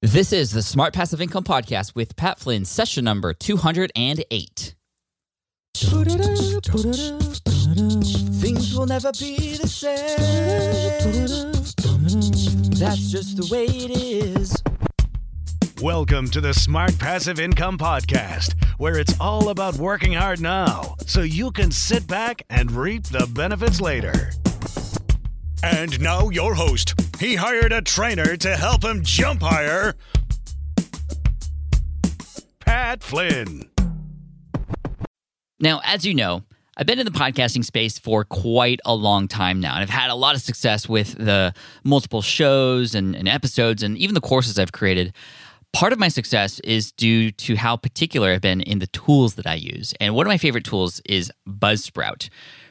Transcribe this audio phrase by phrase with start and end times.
[0.00, 4.76] This is the Smart Passive Income Podcast with Pat Flynn, session number 208.
[8.38, 10.16] Things will never be the same.
[12.78, 14.62] That's just the way it is.
[15.82, 21.22] Welcome to the Smart Passive Income Podcast, where it's all about working hard now so
[21.22, 24.30] you can sit back and reap the benefits later.
[25.64, 26.94] And now, your host.
[27.18, 29.94] He hired a trainer to help him jump higher.
[32.60, 33.64] Pat Flynn.
[35.58, 36.44] Now, as you know,
[36.76, 40.10] I've been in the podcasting space for quite a long time now, and I've had
[40.10, 44.56] a lot of success with the multiple shows and, and episodes and even the courses
[44.56, 45.12] I've created.
[45.72, 49.46] Part of my success is due to how particular I've been in the tools that
[49.46, 49.92] I use.
[49.98, 52.28] And one of my favorite tools is Buzzsprout.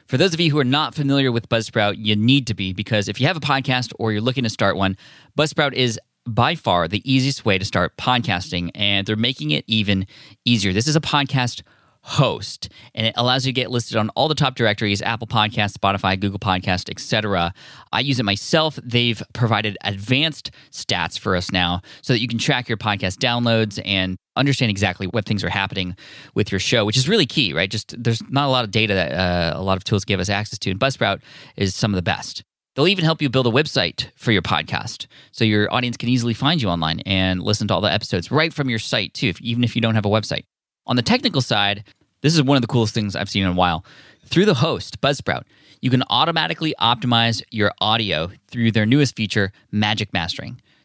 [0.08, 3.08] For those of you who are not familiar with Buzzsprout, you need to be because
[3.08, 4.96] if you have a podcast or you're looking to start one,
[5.38, 10.06] Buzzsprout is by far the easiest way to start podcasting, and they're making it even
[10.46, 10.72] easier.
[10.72, 11.60] This is a podcast
[12.02, 15.76] host and it allows you to get listed on all the top directories apple podcast
[15.76, 17.52] spotify google podcast etc
[17.92, 22.38] i use it myself they've provided advanced stats for us now so that you can
[22.38, 25.96] track your podcast downloads and understand exactly what things are happening
[26.34, 28.94] with your show which is really key right just there's not a lot of data
[28.94, 31.20] that uh, a lot of tools give us access to and buzzsprout
[31.56, 32.42] is some of the best
[32.78, 36.32] They'll even help you build a website for your podcast so your audience can easily
[36.32, 39.40] find you online and listen to all the episodes right from your site, too, if,
[39.40, 40.44] even if you don't have a website.
[40.86, 41.82] On the technical side,
[42.22, 43.84] this is one of the coolest things I've seen in a while.
[44.26, 45.42] Through the host, Buzzsprout,
[45.80, 50.60] you can automatically optimize your audio through their newest feature, Magic Mastering.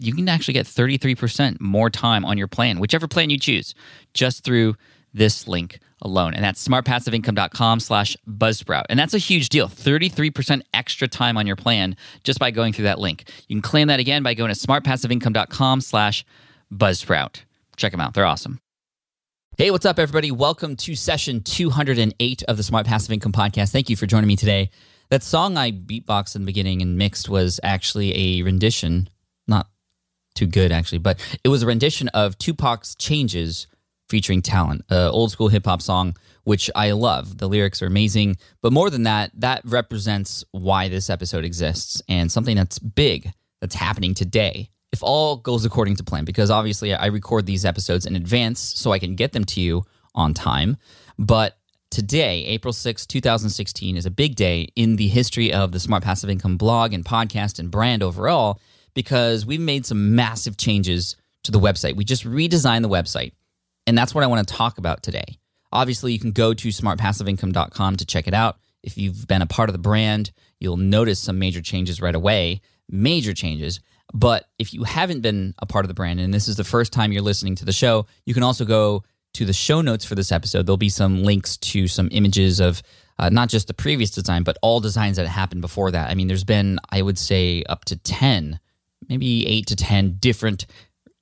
[0.00, 3.74] you can actually get 33% more time on your plan, whichever plan you choose,
[4.14, 4.76] just through
[5.12, 6.34] this link alone.
[6.34, 8.84] And that's smartpassiveincome.com slash buzzsprout.
[8.88, 9.68] And that's a huge deal.
[9.68, 13.24] 33% extra time on your plan just by going through that link.
[13.48, 16.24] You can claim that again by going to smartpassiveincome.com slash
[16.72, 17.42] buzzsprout.
[17.76, 18.14] Check them out.
[18.14, 18.60] They're awesome.
[19.58, 20.30] Hey, what's up, everybody?
[20.30, 23.72] Welcome to session 208 of the Smart Passive Income Podcast.
[23.72, 24.70] Thank you for joining me today.
[25.10, 29.10] That song I beatboxed in the beginning and mixed was actually a rendition,
[29.46, 29.66] not
[30.34, 33.66] too good actually, but it was a rendition of Tupac's Changes
[34.08, 37.38] featuring Talent, an old school hip hop song, which I love.
[37.38, 38.36] The lyrics are amazing.
[38.60, 43.76] But more than that, that represents why this episode exists and something that's big that's
[43.76, 44.70] happening today.
[44.92, 48.90] If all goes according to plan, because obviously I record these episodes in advance so
[48.90, 50.76] I can get them to you on time.
[51.18, 51.56] But
[51.90, 56.30] Today, April 6, 2016, is a big day in the history of the Smart Passive
[56.30, 58.60] Income blog and podcast and brand overall
[59.00, 61.96] because we've made some massive changes to the website.
[61.96, 63.32] We just redesigned the website,
[63.86, 65.38] and that's what I want to talk about today.
[65.72, 68.58] Obviously, you can go to smartpassiveincome.com to check it out.
[68.82, 72.60] If you've been a part of the brand, you'll notice some major changes right away,
[72.90, 73.80] major changes.
[74.12, 76.92] But if you haven't been a part of the brand and this is the first
[76.92, 79.02] time you're listening to the show, you can also go
[79.34, 82.82] to the show notes for this episode, there'll be some links to some images of
[83.18, 86.10] uh, not just the previous design, but all designs that happened before that.
[86.10, 88.58] I mean, there's been, I would say, up to 10,
[89.08, 90.66] maybe eight to 10 different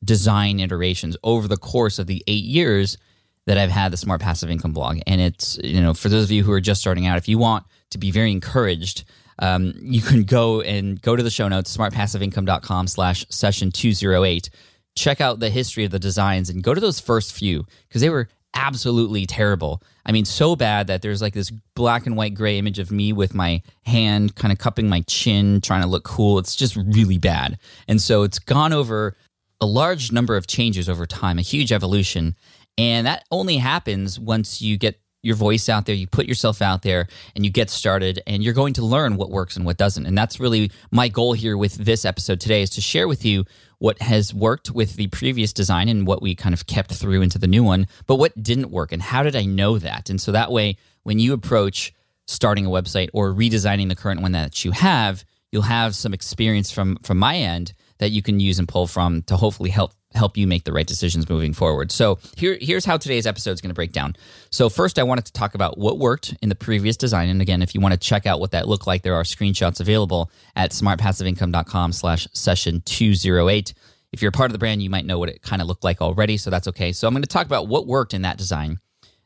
[0.04, 2.98] design iterations over the course of the eight years
[3.46, 5.00] that I've had the Smart Passive Income blog.
[5.06, 7.38] And it's, you know, for those of you who are just starting out, if you
[7.38, 9.04] want to be very encouraged,
[9.38, 14.50] um, you can go and go to the show notes, smartpassiveincome.com slash session 208
[14.98, 18.10] check out the history of the designs and go to those first few because they
[18.10, 19.80] were absolutely terrible.
[20.08, 23.12] I mean, so bad that there's like this black and white gray image of me
[23.12, 26.38] with my hand kind of cupping my chin, trying to look cool.
[26.38, 27.58] It's just really bad.
[27.86, 29.14] And so it's gone over
[29.60, 32.36] a large number of changes over time, a huge evolution.
[32.78, 36.82] And that only happens once you get your voice out there, you put yourself out
[36.82, 40.06] there, and you get started, and you're going to learn what works and what doesn't.
[40.06, 43.44] And that's really my goal here with this episode today is to share with you
[43.78, 47.38] what has worked with the previous design and what we kind of kept through into
[47.38, 50.10] the new one, but what didn't work and how did I know that?
[50.10, 51.92] And so that way, when you approach
[52.26, 56.70] starting a website or redesigning the current one that you have, you'll have some experience
[56.70, 60.36] from from my end that you can use and pull from to hopefully help help
[60.36, 61.92] you make the right decisions moving forward.
[61.92, 64.16] So here, here's how today's episode is going to break down.
[64.50, 67.28] So first, I wanted to talk about what worked in the previous design.
[67.28, 69.80] And again, if you want to check out what that looked like, there are screenshots
[69.80, 73.74] available at smartpassiveincome.com slash session 208.
[74.12, 75.84] If you're a part of the brand, you might know what it kind of looked
[75.84, 76.92] like already, so that's okay.
[76.92, 78.78] So I'm going to talk about what worked in that design.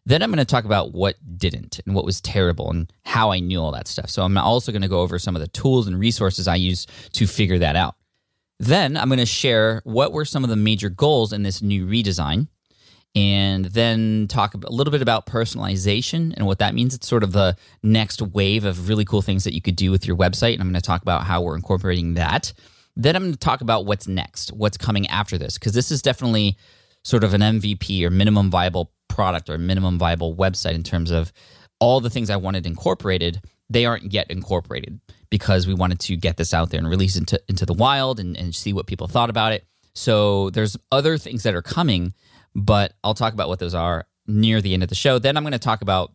[0.05, 3.39] Then I'm going to talk about what didn't and what was terrible and how I
[3.39, 4.11] knew all that stuff.
[4.11, 6.89] So I'm also going to go over some of the tools and resources I use
[7.13, 7.95] to figure that out.
[8.59, 11.87] Then I'm going to share what were some of the major goals in this new
[11.87, 12.49] redesign
[13.15, 16.95] and then talk a little bit about personalization and what that means.
[16.95, 20.07] It's sort of the next wave of really cool things that you could do with
[20.07, 20.55] your website.
[20.55, 22.53] And I'm going to talk about how we're incorporating that.
[22.97, 26.03] Then I'm going to talk about what's next, what's coming after this, because this is
[26.03, 26.57] definitely
[27.05, 31.33] sort of an MVP or minimum viable product or minimum viable website in terms of
[31.81, 33.43] all the things I wanted incorporated.
[33.73, 37.41] They aren't yet incorporated because we wanted to get this out there and release into,
[37.49, 39.67] into the wild and, and see what people thought about it.
[39.95, 42.15] So there's other things that are coming
[42.55, 45.19] but I'll talk about what those are near the end of the show.
[45.19, 46.13] Then I'm going to talk about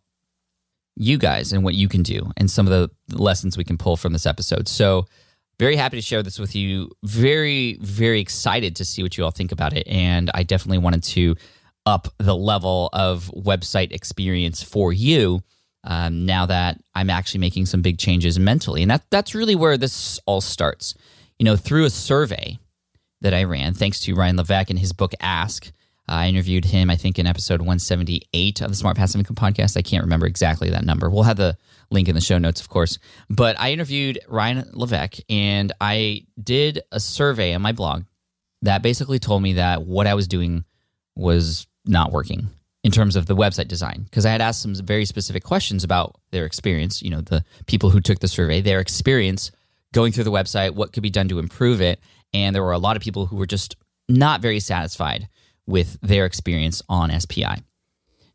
[0.96, 3.96] you guys and what you can do and some of the lessons we can pull
[3.96, 4.68] from this episode.
[4.68, 5.06] So,
[5.58, 6.88] very happy to share this with you.
[7.02, 9.88] Very, very excited to see what you all think about it.
[9.88, 11.34] And I definitely wanted to
[11.84, 15.42] up the level of website experience for you
[15.88, 18.82] um, now that I'm actually making some big changes mentally.
[18.82, 20.94] And that, that's really where this all starts.
[21.38, 22.58] You know, through a survey
[23.22, 25.72] that I ran, thanks to Ryan Levesque and his book Ask,
[26.06, 29.78] I interviewed him, I think, in episode 178 of the Smart Passive Income podcast.
[29.78, 31.08] I can't remember exactly that number.
[31.08, 31.56] We'll have the
[31.90, 32.98] link in the show notes, of course.
[33.30, 38.04] But I interviewed Ryan Levesque and I did a survey on my blog
[38.60, 40.64] that basically told me that what I was doing
[41.16, 42.48] was not working
[42.88, 46.16] in terms of the website design because I had asked some very specific questions about
[46.30, 49.50] their experience, you know, the people who took the survey, their experience
[49.92, 52.00] going through the website, what could be done to improve it.
[52.32, 53.76] And there were a lot of people who were just
[54.08, 55.28] not very satisfied
[55.66, 57.56] with their experience on SPI.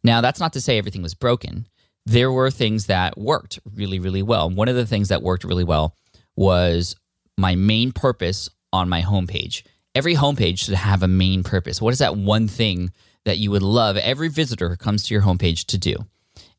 [0.04, 1.68] Now, that's not to say everything was broken.
[2.06, 4.52] There were things that worked really, really well.
[4.52, 5.96] One of the things that worked really well
[6.36, 6.96] was
[7.40, 9.64] my main purpose on my homepage.
[9.96, 11.82] Every homepage should have a main purpose.
[11.82, 12.92] What is that one thing
[13.26, 15.96] that you would love every visitor who comes to your homepage to do?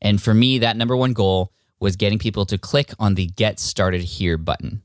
[0.01, 3.59] And for me, that number one goal was getting people to click on the Get
[3.59, 4.81] Started Here button.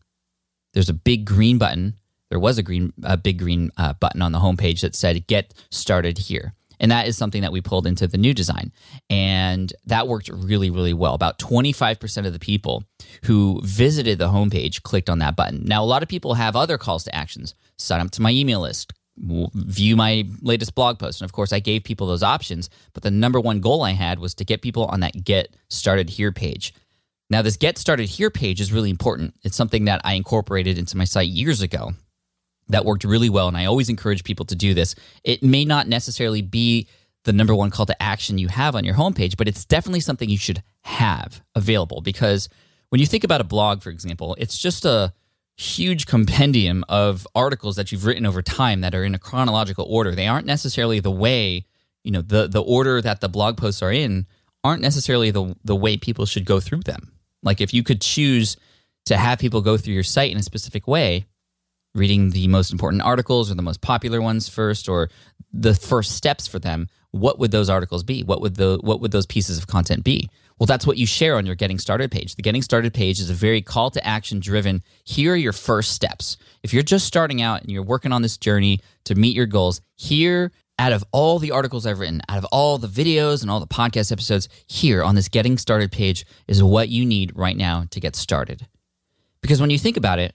[0.72, 1.96] There's a big green button
[2.30, 5.52] there was a green, a big green uh, button on the homepage that said "Get
[5.70, 8.72] started here." And that is something that we pulled into the new design.
[9.10, 11.12] And that worked really, really well.
[11.12, 12.84] About 25% of the people
[13.24, 15.64] who visited the homepage clicked on that button.
[15.66, 18.60] Now, a lot of people have other calls to actions sign up to my email
[18.60, 21.20] list, view my latest blog post.
[21.20, 22.70] And of course, I gave people those options.
[22.93, 26.11] But the number one goal I had was to get people on that Get Started
[26.11, 26.75] Here page.
[27.28, 29.34] Now, this Get Started Here page is really important.
[29.44, 31.93] It's something that I incorporated into my site years ago
[32.69, 33.49] that worked really well.
[33.49, 34.94] And I always encourage people to do this.
[35.25, 36.88] It may not necessarily be
[37.25, 40.28] the number one call to action you have on your homepage, but it's definitely something
[40.28, 42.49] you should have available because
[42.88, 45.12] when you think about a blog, for example, it's just a
[45.60, 50.14] huge compendium of articles that you've written over time that are in a chronological order.
[50.14, 51.66] They aren't necessarily the way,
[52.02, 54.26] you know, the the order that the blog posts are in
[54.64, 57.12] aren't necessarily the the way people should go through them.
[57.42, 58.56] Like if you could choose
[59.04, 61.26] to have people go through your site in a specific way,
[61.94, 65.10] reading the most important articles or the most popular ones first or
[65.52, 68.22] the first steps for them what would those articles be?
[68.22, 70.28] What would the what would those pieces of content be?
[70.58, 72.34] Well that's what you share on your getting started page.
[72.36, 75.92] The getting started page is a very call to action driven here are your first
[75.92, 76.36] steps.
[76.62, 79.80] If you're just starting out and you're working on this journey to meet your goals
[79.96, 83.60] here out of all the articles I've written, out of all the videos and all
[83.60, 87.85] the podcast episodes, here on this getting started page is what you need right now
[87.90, 88.66] to get started.
[89.42, 90.35] Because when you think about it,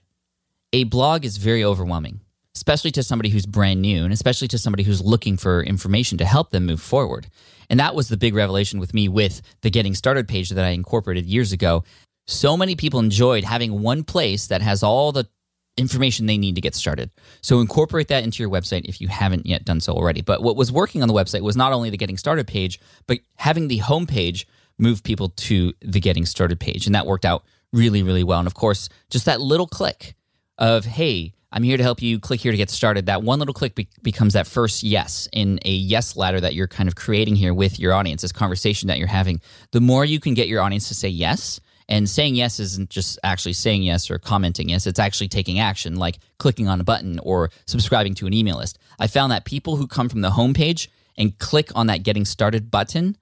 [0.72, 2.20] a blog is very overwhelming,
[2.56, 6.24] especially to somebody who's brand new and especially to somebody who's looking for information to
[6.24, 7.26] help them move forward.
[7.68, 10.70] And that was the big revelation with me with the Getting Started page that I
[10.70, 11.84] incorporated years ago.
[12.26, 15.28] So many people enjoyed having one place that has all the
[15.76, 17.10] information they need to get started.
[17.42, 20.22] So incorporate that into your website if you haven't yet done so already.
[20.22, 23.18] But what was working on the website was not only the Getting Started page, but
[23.36, 24.46] having the homepage
[24.78, 26.86] move people to the Getting Started page.
[26.86, 28.38] And that worked out really, really well.
[28.38, 30.14] And of course, just that little click
[30.56, 32.20] of, hey, I'm here to help you.
[32.20, 33.06] Click here to get started.
[33.06, 36.68] That one little click be- becomes that first yes in a yes ladder that you're
[36.68, 39.40] kind of creating here with your audience, this conversation that you're having.
[39.72, 41.58] The more you can get your audience to say yes,
[41.88, 45.96] and saying yes isn't just actually saying yes or commenting yes, it's actually taking action,
[45.96, 48.78] like clicking on a button or subscribing to an email list.
[48.98, 52.70] I found that people who come from the homepage and click on that getting started
[52.70, 53.16] button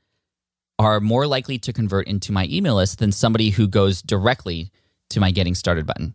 [0.76, 4.72] are more likely to convert into my email list than somebody who goes directly
[5.10, 6.14] to my getting started button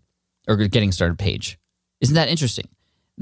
[0.50, 1.58] or getting started page.
[2.02, 2.68] Isn't that interesting?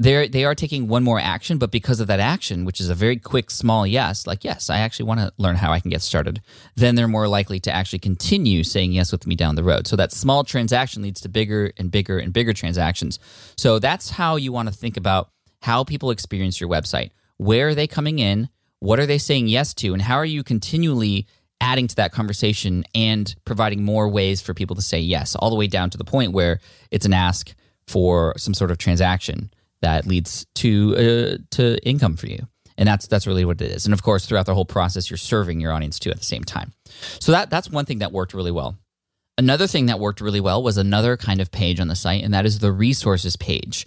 [0.00, 2.94] They're, they are taking one more action, but because of that action, which is a
[2.94, 6.02] very quick, small yes, like, yes, I actually want to learn how I can get
[6.02, 6.40] started,
[6.76, 9.88] then they're more likely to actually continue saying yes with me down the road.
[9.88, 13.18] So that small transaction leads to bigger and bigger and bigger transactions.
[13.56, 15.30] So that's how you want to think about
[15.62, 17.10] how people experience your website.
[17.36, 18.50] Where are they coming in?
[18.78, 19.92] What are they saying yes to?
[19.92, 21.26] And how are you continually
[21.60, 25.56] adding to that conversation and providing more ways for people to say yes, all the
[25.56, 26.60] way down to the point where
[26.92, 27.52] it's an ask
[27.88, 32.46] for some sort of transaction that leads to uh, to income for you.
[32.76, 33.86] And that's that's really what it is.
[33.86, 36.44] And of course, throughout the whole process, you're serving your audience too at the same
[36.44, 36.72] time.
[37.20, 38.76] So that that's one thing that worked really well.
[39.36, 42.34] Another thing that worked really well was another kind of page on the site, and
[42.34, 43.86] that is the resources page.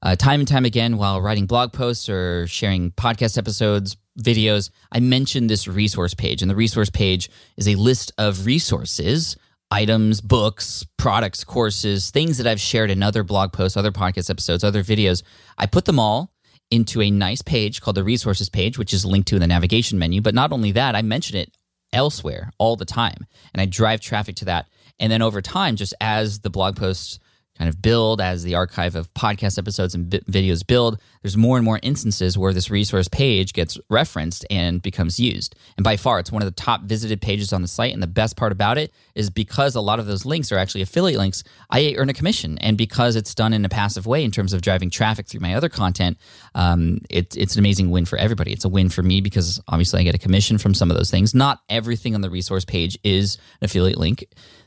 [0.00, 5.00] Uh, time and time again, while writing blog posts or sharing podcast episodes, videos, I
[5.00, 6.42] mentioned this resource page.
[6.42, 9.36] And the resource page is a list of resources,
[9.70, 14.64] items, books, products, courses, things that I've shared in other blog posts, other podcast episodes,
[14.64, 15.22] other videos.
[15.56, 16.32] I put them all
[16.70, 19.98] into a nice page called the resources page, which is linked to in the navigation
[19.98, 20.20] menu.
[20.20, 21.56] But not only that, I mention it
[21.92, 24.68] elsewhere all the time and I drive traffic to that.
[24.98, 27.18] And then over time, just as the blog posts
[27.58, 31.64] kind of build as the archive of podcast episodes and videos build there's more and
[31.64, 35.56] more instances where this resource page gets referenced and becomes used.
[35.76, 37.92] And by far it's one of the top visited pages on the site.
[37.92, 40.82] And the best part about it is because a lot of those links are actually
[40.82, 42.58] affiliate links i earn a commission.
[42.58, 45.54] And because it's done in a passive way in terms of driving traffic through my
[45.54, 46.18] other content
[46.54, 48.52] um, it, it's an amazing win for everybody.
[48.52, 51.10] It's a win for me because obviously i get a commission from some of those
[51.10, 51.34] things.
[51.34, 54.24] Not everything on the resource page is an affiliate link.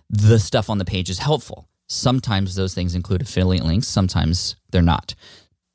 [0.10, 4.82] The stuff on the page is helpful Sometimes those things include affiliate links, sometimes they're
[4.82, 5.14] not.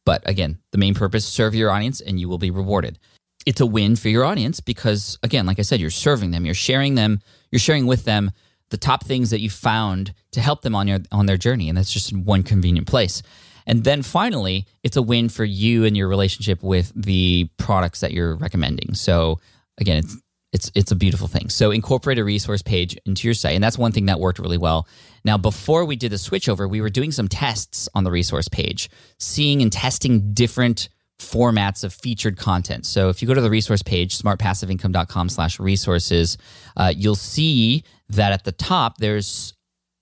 [0.06, 2.98] But again, the main purpose serve your audience and you will be rewarded.
[3.44, 6.54] It's a win for your audience because again, like I said, you're serving them, you're
[6.54, 7.20] sharing them,
[7.50, 8.30] you're sharing with them
[8.70, 11.76] the top things that you found to help them on your on their journey and
[11.76, 13.22] that's just one convenient place.
[13.66, 18.12] And then finally, it's a win for you and your relationship with the products that
[18.12, 18.94] you're recommending.
[18.94, 19.38] So
[19.76, 20.16] again, it's
[20.56, 21.50] it's it's a beautiful thing.
[21.50, 24.58] So incorporate a resource page into your site, and that's one thing that worked really
[24.58, 24.88] well.
[25.22, 28.88] Now, before we did the switchover, we were doing some tests on the resource page,
[29.18, 32.86] seeing and testing different formats of featured content.
[32.86, 36.38] So if you go to the resource page, smartpassiveincome.com slash resources,
[36.76, 39.52] uh, you'll see that at the top there's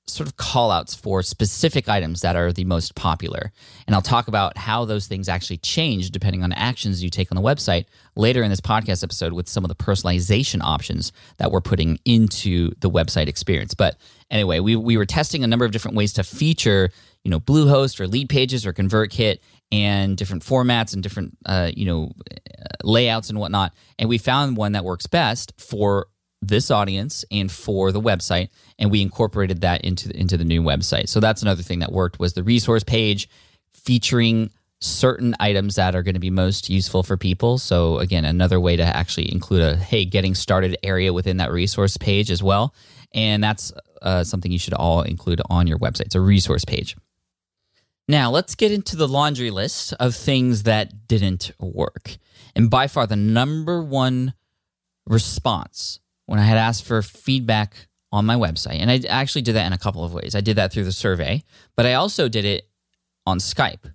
[0.07, 3.53] sort of call outs for specific items that are the most popular.
[3.87, 7.37] And I'll talk about how those things actually change depending on actions you take on
[7.37, 11.63] the website later in this podcast episode with some of the personalization options that we're
[11.63, 13.73] putting into the website experience.
[13.75, 13.97] But
[14.31, 16.91] anyway, we, we were testing a number of different ways to feature,
[17.25, 19.39] you know, Bluehost or Leadpages or ConvertKit
[19.73, 22.13] and different formats and different, uh, you know,
[22.83, 23.73] layouts and whatnot.
[23.99, 26.09] And we found one that works best for
[26.49, 28.49] this audience and for the website
[28.79, 31.09] and we incorporated that into the, into the new website.
[31.09, 33.29] So that's another thing that worked was the resource page
[33.73, 37.59] featuring certain items that are going to be most useful for people.
[37.59, 41.97] So again another way to actually include a hey getting started area within that resource
[41.97, 42.75] page as well.
[43.13, 43.73] And that's
[44.03, 46.07] uh, something you should all include on your website.
[46.07, 46.97] It's a resource page.
[48.07, 52.17] Now let's get into the laundry list of things that didn't work.
[52.55, 54.35] And by far the number one
[55.07, 58.79] response when I had asked for feedback on my website.
[58.79, 60.35] And I actually did that in a couple of ways.
[60.35, 61.43] I did that through the survey,
[61.77, 62.69] but I also did it
[63.27, 63.93] on Skype.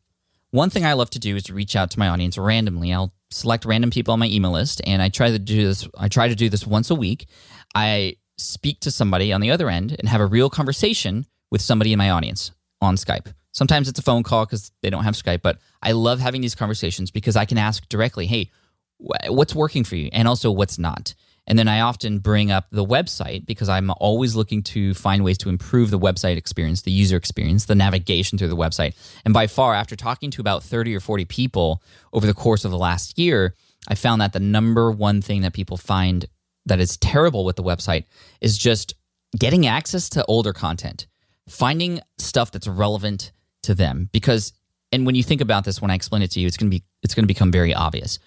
[0.51, 2.91] One thing I love to do is to reach out to my audience randomly.
[2.91, 6.07] I'll select random people on my email list and I try to do this I
[6.07, 7.27] try to do this once a week.
[7.75, 11.93] I speak to somebody on the other end and have a real conversation with somebody
[11.93, 13.33] in my audience on Skype.
[13.51, 16.55] Sometimes it's a phone call cuz they don't have Skype, but I love having these
[16.55, 18.50] conversations because I can ask directly, "Hey,
[18.98, 21.13] what's working for you?" and also what's not.
[21.49, 25.39] And then I often bring up the website because I'm always looking to find ways
[25.39, 28.93] to improve the website experience, the user experience, the navigation through the website.
[29.25, 31.81] And by far, after talking to about 30 or 40 people
[32.13, 33.55] over the course of the last year,
[33.87, 36.27] I found that the number one thing that people find
[36.67, 38.05] that is terrible with the website
[38.41, 38.93] is just
[39.37, 41.07] getting access to older content,
[41.47, 43.31] finding stuff that's relevant
[43.63, 44.09] to them.
[44.11, 44.53] Because,
[44.91, 46.77] and when you think about this, when I explain it to you, it's going to
[46.77, 48.19] be, it's going to become very obvious.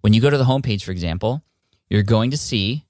[0.00, 1.42] When you go to the homepage, for example,
[1.90, 2.84] you're going to see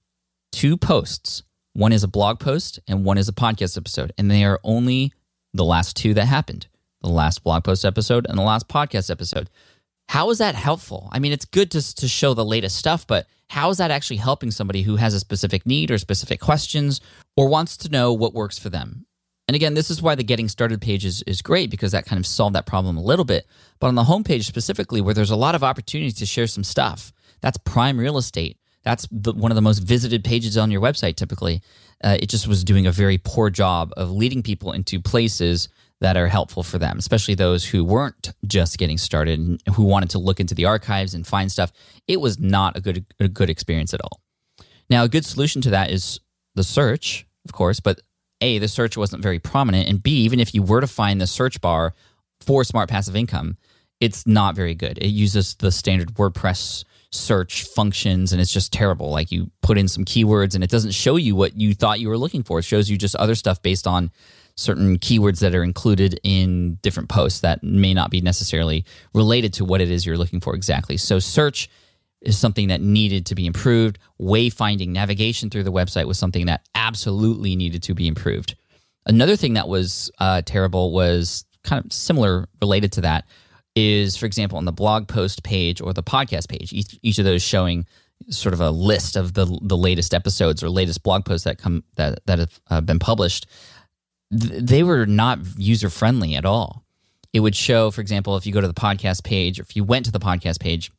[0.52, 1.42] two posts.
[1.72, 4.12] One is a blog post and one is a podcast episode.
[4.18, 5.12] And they are only
[5.54, 6.68] the last two that happened
[7.00, 9.48] the last blog post episode and the last podcast episode.
[10.08, 11.08] How is that helpful?
[11.12, 14.16] I mean, it's good to, to show the latest stuff, but how is that actually
[14.16, 17.00] helping somebody who has a specific need or specific questions
[17.36, 19.06] or wants to know what works for them?
[19.46, 22.18] And again, this is why the getting started page is, is great because that kind
[22.18, 23.46] of solved that problem a little bit.
[23.78, 27.12] But on the homepage specifically, where there's a lot of opportunities to share some stuff,
[27.40, 31.16] that's prime real estate that's the, one of the most visited pages on your website
[31.16, 31.62] typically.
[32.02, 35.68] Uh, it just was doing a very poor job of leading people into places
[36.00, 40.10] that are helpful for them, especially those who weren't just getting started and who wanted
[40.10, 41.72] to look into the archives and find stuff.
[42.06, 44.20] It was not a good a good experience at all.
[44.88, 46.20] Now, a good solution to that is
[46.54, 48.00] the search, of course, but
[48.40, 51.26] A, the search wasn't very prominent, and B, even if you were to find the
[51.26, 51.94] search bar
[52.40, 53.56] for smart passive income,
[54.00, 54.98] it's not very good.
[54.98, 59.10] It uses the standard WordPress search functions and it's just terrible.
[59.10, 62.08] Like you put in some keywords and it doesn't show you what you thought you
[62.08, 62.58] were looking for.
[62.58, 64.10] It shows you just other stuff based on
[64.56, 68.84] certain keywords that are included in different posts that may not be necessarily
[69.14, 70.96] related to what it is you're looking for exactly.
[70.96, 71.70] So search
[72.20, 73.98] is something that needed to be improved.
[74.20, 78.56] Wayfinding, navigation through the website was something that absolutely needed to be improved.
[79.06, 83.26] Another thing that was uh, terrible was kind of similar related to that
[83.74, 87.24] is, for example, on the blog post page or the podcast page, each, each of
[87.24, 87.86] those showing
[88.30, 91.84] sort of a list of the the latest episodes or latest blog posts that come
[91.94, 93.46] that that have uh, been published.
[94.36, 96.84] Th- they were not user friendly at all.
[97.32, 99.84] It would show, for example, if you go to the podcast page, or if you
[99.84, 100.90] went to the podcast page,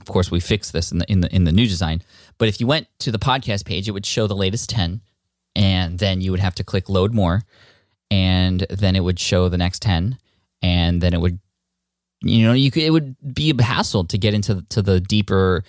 [0.00, 2.02] of course we fixed this in the in the in the new design.
[2.38, 5.02] But if you went to the podcast page, it would show the latest ten,
[5.54, 7.42] and then you would have to click load more,
[8.10, 10.18] and then it would show the next ten,
[10.62, 11.38] and then it would
[12.22, 15.64] you know you could, it would be a hassle to get into to the deeper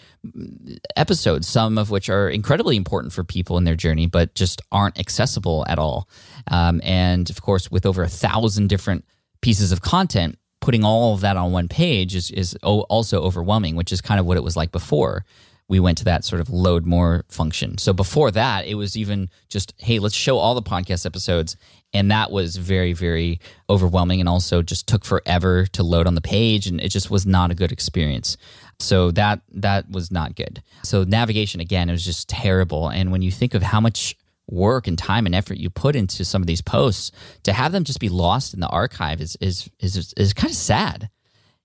[0.95, 4.99] episodes some of which are incredibly important for people in their journey but just aren't
[4.99, 6.09] accessible at all
[6.47, 9.05] um, and of course with over a thousand different
[9.41, 13.91] pieces of content putting all of that on one page is, is also overwhelming which
[13.91, 15.25] is kind of what it was like before
[15.71, 17.77] we went to that sort of load more function.
[17.77, 21.55] So before that, it was even just, hey, let's show all the podcast episodes.
[21.93, 26.21] And that was very, very overwhelming and also just took forever to load on the
[26.21, 26.67] page.
[26.67, 28.37] And it just was not a good experience.
[28.79, 30.63] So that that was not good.
[30.83, 32.89] So navigation again, it was just terrible.
[32.89, 34.15] And when you think of how much
[34.49, 37.11] work and time and effort you put into some of these posts,
[37.43, 40.57] to have them just be lost in the archive is is is, is kind of
[40.57, 41.09] sad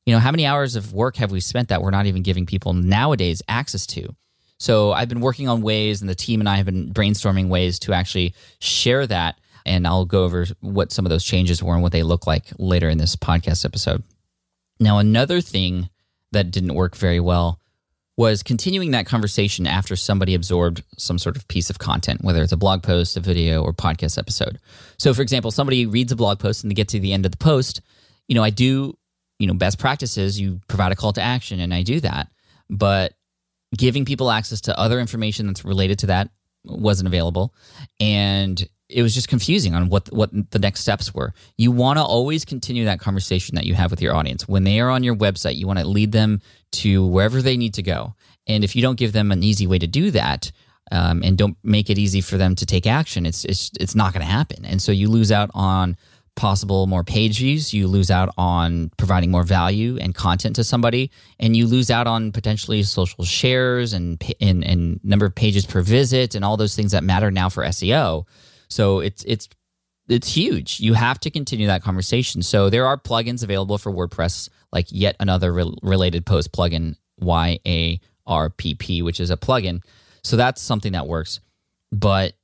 [0.06, 2.46] you know, how many hours of work have we spent that we're not even giving
[2.46, 4.14] people nowadays access to?
[4.58, 7.78] So I've been working on ways, and the team and I have been brainstorming ways
[7.80, 9.38] to actually share that.
[9.66, 12.46] And I'll go over what some of those changes were and what they look like
[12.58, 14.02] later in this podcast episode.
[14.80, 15.90] Now, another thing
[16.32, 17.60] that didn't work very well
[18.16, 22.52] was continuing that conversation after somebody absorbed some sort of piece of content, whether it's
[22.52, 24.58] a blog post, a video, or podcast episode.
[24.98, 27.32] So, for example, somebody reads a blog post and they get to the end of
[27.32, 27.82] the post.
[28.28, 28.96] You know, I do
[29.38, 32.28] you know best practices you provide a call to action and i do that
[32.70, 33.12] but
[33.76, 36.30] giving people access to other information that's related to that
[36.64, 37.54] wasn't available
[38.00, 41.32] and it was just confusing on what what the next steps were.
[41.56, 44.46] You want to always continue that conversation that you have with your audience.
[44.46, 46.40] When they are on your website you want to lead them
[46.72, 48.14] to wherever they need to go.
[48.46, 50.52] And if you don't give them an easy way to do that
[50.92, 54.12] um, and don't make it easy for them to take action it's it's, it's not
[54.12, 54.64] going to happen.
[54.64, 55.96] And so you lose out on
[56.36, 61.10] possible more page views, you lose out on providing more value and content to somebody,
[61.40, 65.80] and you lose out on potentially social shares and, and, and number of pages per
[65.80, 68.26] visit and all those things that matter now for SEO.
[68.68, 69.48] So it's it's
[70.08, 70.80] it's huge.
[70.80, 72.42] You have to continue that conversation.
[72.42, 79.02] So there are plugins available for WordPress, like yet another re- related post plugin, YARPP,
[79.02, 79.82] which is a plugin.
[80.22, 81.40] So that's something that works.
[81.92, 82.34] But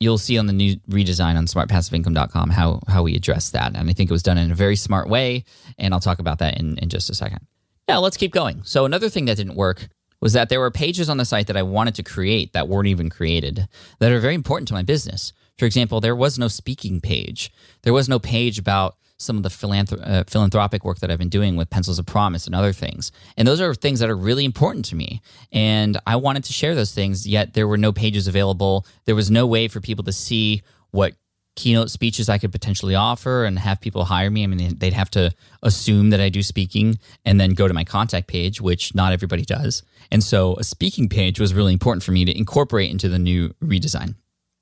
[0.00, 3.76] you'll see on the new redesign on smartpassiveincome.com how how we address that.
[3.76, 5.44] And I think it was done in a very smart way.
[5.78, 7.46] And I'll talk about that in, in just a second.
[7.88, 8.62] Now let's keep going.
[8.64, 9.88] So another thing that didn't work
[10.20, 12.88] was that there were pages on the site that I wanted to create that weren't
[12.88, 15.32] even created that are very important to my business.
[15.62, 17.52] For example, there was no speaking page.
[17.82, 21.28] There was no page about some of the philanthrop- uh, philanthropic work that I've been
[21.28, 23.12] doing with Pencils of Promise and other things.
[23.36, 25.22] And those are things that are really important to me.
[25.52, 28.84] And I wanted to share those things, yet there were no pages available.
[29.04, 31.12] There was no way for people to see what
[31.54, 34.42] keynote speeches I could potentially offer and have people hire me.
[34.42, 35.30] I mean, they'd have to
[35.62, 39.44] assume that I do speaking and then go to my contact page, which not everybody
[39.44, 39.84] does.
[40.10, 43.54] And so a speaking page was really important for me to incorporate into the new
[43.62, 44.16] redesign.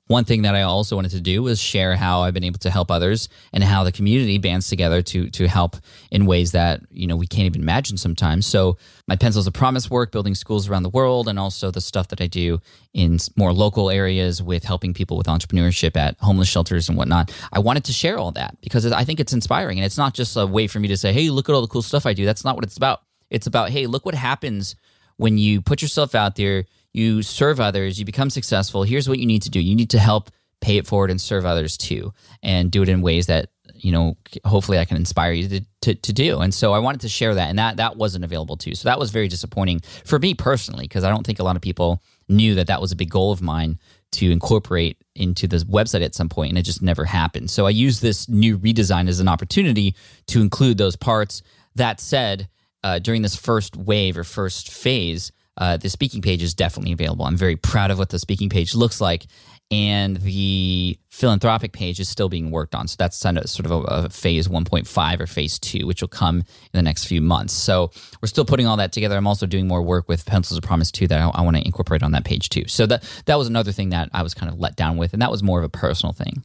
[0.07, 2.69] One thing that I also wanted to do was share how I've been able to
[2.69, 5.77] help others and how the community bands together to to help
[6.11, 8.45] in ways that you know we can't even imagine sometimes.
[8.45, 12.09] So my pencils of promise work, building schools around the world, and also the stuff
[12.09, 12.59] that I do
[12.93, 17.31] in more local areas with helping people with entrepreneurship at homeless shelters and whatnot.
[17.53, 20.35] I wanted to share all that because I think it's inspiring, and it's not just
[20.35, 22.25] a way for me to say, "Hey, look at all the cool stuff I do."
[22.25, 23.01] That's not what it's about.
[23.29, 24.75] It's about, "Hey, look what happens
[25.15, 28.83] when you put yourself out there." You serve others, you become successful.
[28.83, 29.59] Here's what you need to do.
[29.59, 33.01] You need to help pay it forward and serve others too, and do it in
[33.01, 36.39] ways that you know hopefully i can inspire you to, to, to, do.
[36.39, 38.99] And so i wanted to share that and that that wasn't available too so that
[38.99, 42.53] was very disappointing for me personally because i don't think a lot of people knew
[42.55, 43.79] that that was a big goal of mine
[44.11, 47.49] to incorporate into this website at some point and it just never happened.
[47.49, 49.95] So i use this new redesign as an opportunity
[50.27, 51.41] to include those parts.
[51.75, 52.49] That said
[52.83, 57.25] uh, during this first wave or first phase uh, the speaking page is definitely available.
[57.25, 59.27] I'm very proud of what the speaking page looks like,
[59.69, 62.87] and the philanthropic page is still being worked on.
[62.87, 66.45] So that's sort of a, a phase 1.5 or phase two, which will come in
[66.73, 67.53] the next few months.
[67.53, 69.15] So we're still putting all that together.
[69.15, 71.65] I'm also doing more work with Pencils of Promise too that I, I want to
[71.65, 72.67] incorporate on that page too.
[72.67, 75.21] So that that was another thing that I was kind of let down with, and
[75.21, 76.43] that was more of a personal thing.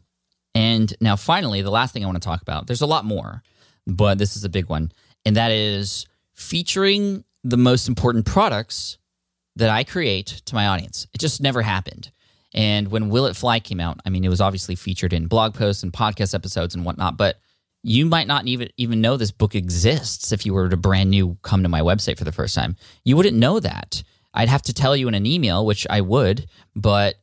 [0.55, 2.67] And now, finally, the last thing I want to talk about.
[2.67, 3.43] There's a lot more,
[3.87, 4.93] but this is a big one,
[5.25, 8.99] and that is featuring the most important products
[9.55, 11.07] that I create to my audience.
[11.15, 12.11] It just never happened.
[12.55, 15.55] And when Will It Fly came out, I mean, it was obviously featured in blog
[15.55, 17.39] posts and podcast episodes and whatnot, but
[17.83, 21.39] you might not even even know this book exists if you were to brand new
[21.43, 22.77] come to my website for the first time.
[23.05, 24.03] You wouldn't know that.
[24.35, 27.17] I'd have to tell you in an email, which I would, but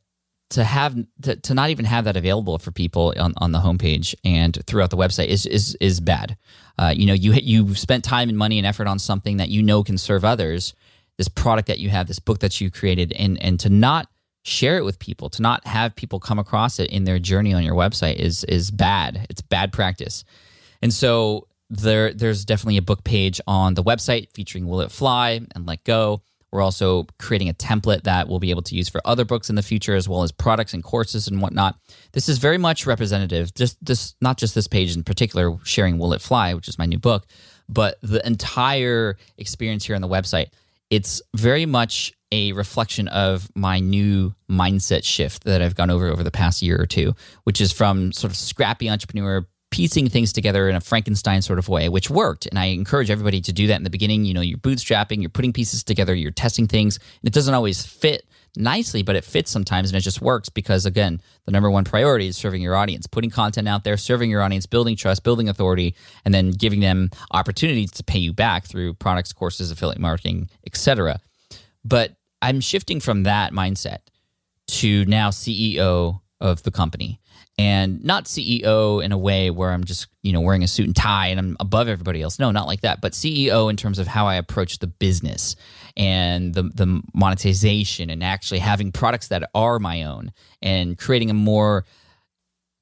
[0.50, 4.14] to have to, to not even have that available for people on, on the homepage
[4.24, 6.36] and throughout the website is is is bad.
[6.78, 9.62] Uh, you know, you you spent time and money and effort on something that you
[9.62, 10.74] know can serve others.
[11.16, 14.08] This product that you have, this book that you created, and and to not
[14.42, 17.62] share it with people, to not have people come across it in their journey on
[17.62, 19.26] your website is is bad.
[19.30, 20.24] It's bad practice.
[20.82, 25.40] And so there there's definitely a book page on the website featuring Will It Fly
[25.54, 26.22] and Let Go
[26.54, 29.56] we're also creating a template that we'll be able to use for other books in
[29.56, 31.76] the future, as well as products and courses and whatnot.
[32.12, 36.12] This is very much representative, just this not just this page in particular, sharing Will
[36.12, 37.26] It Fly, which is my new book,
[37.68, 40.50] but the entire experience here on the website.
[40.90, 46.22] It's very much a reflection of my new mindset shift that I've gone over over
[46.22, 50.68] the past year or two, which is from sort of scrappy entrepreneur piecing things together
[50.68, 52.46] in a Frankenstein sort of way, which worked.
[52.46, 54.24] And I encourage everybody to do that in the beginning.
[54.24, 56.96] You know, you're bootstrapping, you're putting pieces together, you're testing things.
[56.96, 58.24] And It doesn't always fit
[58.56, 62.28] nicely, but it fits sometimes and it just works because, again, the number one priority
[62.28, 65.96] is serving your audience, putting content out there, serving your audience, building trust, building authority,
[66.24, 71.18] and then giving them opportunities to pay you back through products, courses, affiliate marketing, etc.
[71.84, 74.02] But I'm shifting from that mindset
[74.68, 77.18] to now CEO of the company
[77.56, 80.96] and not CEO in a way where I'm just, you know, wearing a suit and
[80.96, 82.38] tie and I'm above everybody else.
[82.38, 85.54] No, not like that, but CEO in terms of how I approach the business
[85.96, 91.34] and the the monetization and actually having products that are my own and creating a
[91.34, 91.84] more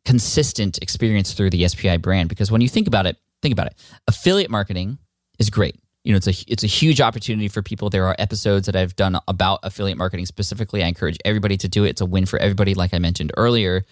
[0.04, 3.74] consistent experience through the SPI brand because when you think about it, think about it.
[4.08, 4.98] Affiliate marketing
[5.38, 5.76] is great.
[6.04, 7.90] You know, it's a it's a huge opportunity for people.
[7.90, 10.82] There are episodes that I've done about affiliate marketing specifically.
[10.82, 11.90] I encourage everybody to do it.
[11.90, 13.84] It's a win for everybody like I mentioned earlier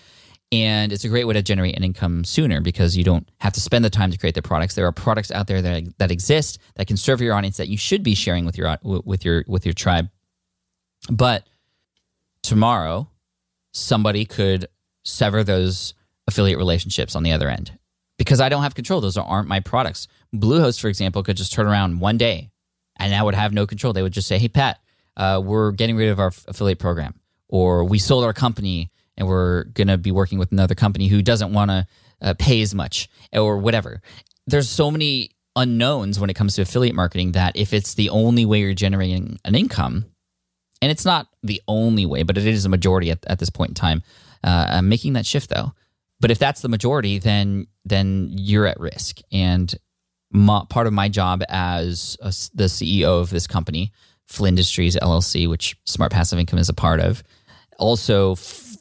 [0.52, 3.60] and it's a great way to generate an income sooner because you don't have to
[3.60, 4.74] spend the time to create the products.
[4.74, 7.76] There are products out there that that exist that can serve your audience that you
[7.76, 10.08] should be sharing with your with your with your tribe.
[11.08, 11.46] But
[12.42, 13.08] tomorrow,
[13.72, 14.66] somebody could
[15.04, 15.94] sever those
[16.26, 17.78] affiliate relationships on the other end
[18.18, 19.00] because I don't have control.
[19.00, 20.08] Those aren't my products.
[20.34, 22.50] Bluehost, for example, could just turn around one day
[22.96, 23.92] and I would have no control.
[23.92, 24.80] They would just say, "Hey, Pat,
[25.16, 27.14] uh, we're getting rid of our affiliate program,"
[27.48, 31.20] or "We sold our company." And we're going to be working with another company who
[31.20, 31.86] doesn't want to
[32.22, 34.00] uh, pay as much or whatever.
[34.46, 38.46] There's so many unknowns when it comes to affiliate marketing that if it's the only
[38.46, 40.06] way you're generating an income,
[40.80, 43.72] and it's not the only way, but it is a majority at, at this point
[43.72, 44.02] in time,
[44.42, 45.74] uh, I'm making that shift though.
[46.18, 49.20] But if that's the majority, then then you're at risk.
[49.30, 49.74] And
[50.30, 53.92] my, part of my job as a, the CEO of this company,
[54.26, 57.22] Flynn Industries LLC, which Smart Passive Income is a part of,
[57.80, 58.36] also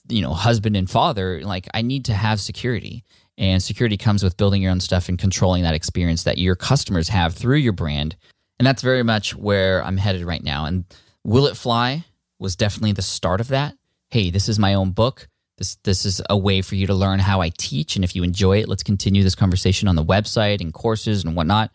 [0.07, 3.03] you know husband and father like i need to have security.
[3.37, 7.07] And security comes with building your own stuff and controlling that experience that your customers
[7.07, 8.17] have through your brand.
[8.59, 10.65] And that's very much where i'm headed right now.
[10.65, 10.83] And
[11.23, 12.05] will it fly
[12.37, 13.75] was definitely the start of that.
[14.09, 15.27] Hey this is my own book.
[15.57, 17.95] This this is a way for you to learn how i teach.
[17.95, 21.35] And if you enjoy it let's continue this conversation on the website and courses and
[21.35, 21.71] whatnot.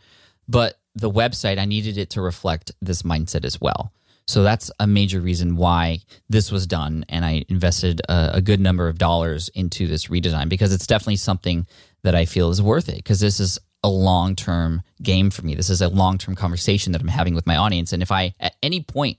[0.46, 3.92] But the website i needed it to reflect this mindset as well
[4.26, 7.04] so that's a major reason why this was done.
[7.08, 11.16] And I invested a, a good number of dollars into this redesign because it's definitely
[11.16, 11.66] something
[12.02, 15.54] that I feel is worth it because this is a long term game for me.
[15.54, 17.92] This is a long term conversation that I'm having with my audience.
[17.92, 19.18] And if I at any point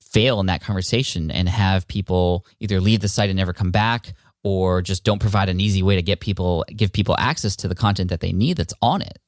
[0.00, 4.12] fail in that conversation and have people either leave the site and never come back
[4.42, 7.76] or just don't provide an easy way to get people give people access to the
[7.76, 9.20] content that they need that's on it,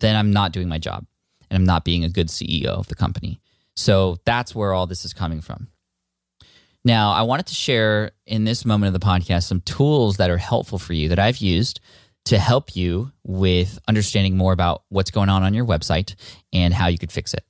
[0.00, 1.06] then I'm not doing my job
[1.50, 3.40] and I'm not being a good CEO of the company.
[3.76, 5.68] So that's where all this is coming from.
[6.84, 10.38] Now, I wanted to share in this moment of the podcast some tools that are
[10.38, 11.80] helpful for you that I've used
[12.24, 16.14] to help you with understanding more about what's going on on your website
[16.52, 17.44] and how you could fix it.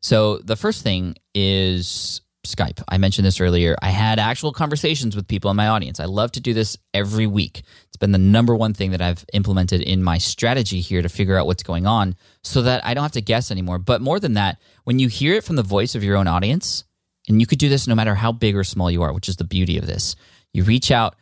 [0.00, 2.82] So, the first thing is Skype.
[2.88, 3.76] I mentioned this earlier.
[3.82, 6.00] I had actual conversations with people in my audience.
[6.00, 7.62] I love to do this every week.
[7.86, 11.36] It's been the number one thing that I've implemented in my strategy here to figure
[11.36, 13.78] out what's going on so that I don't have to guess anymore.
[13.78, 16.84] But more than that, when you hear it from the voice of your own audience,
[17.28, 19.36] and you could do this no matter how big or small you are, which is
[19.36, 20.16] the beauty of this.
[20.52, 21.14] You reach out,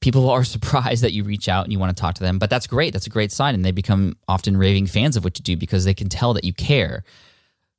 [0.00, 2.50] people are surprised that you reach out and you want to talk to them, but
[2.50, 2.92] that's great.
[2.92, 3.54] That's a great sign.
[3.54, 6.44] And they become often raving fans of what you do because they can tell that
[6.44, 7.04] you care.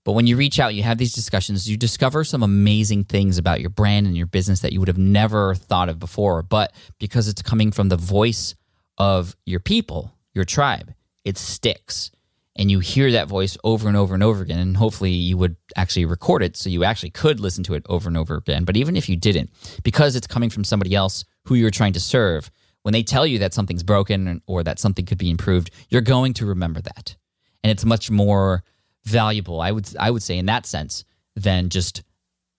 [0.06, 3.60] But when you reach out, you have these discussions, you discover some amazing things about
[3.62, 6.42] your brand and your business that you would have never thought of before.
[6.42, 8.56] But because it's coming from the voice
[8.98, 10.94] of your people, your tribe,
[11.26, 12.12] it sticks.
[12.56, 14.60] And you hear that voice over and over and over again.
[14.60, 18.10] And hopefully you would actually record it so you actually could listen to it over
[18.10, 18.66] and over again.
[18.66, 19.50] But even if you didn't,
[19.84, 22.52] because it's coming from somebody else who you're trying to serve,
[22.84, 26.34] when they tell you that something's broken or that something could be improved, you're going
[26.34, 27.16] to remember that.
[27.64, 28.64] And it's much more
[29.10, 31.04] valuable, I would I would say in that sense,
[31.36, 32.04] than just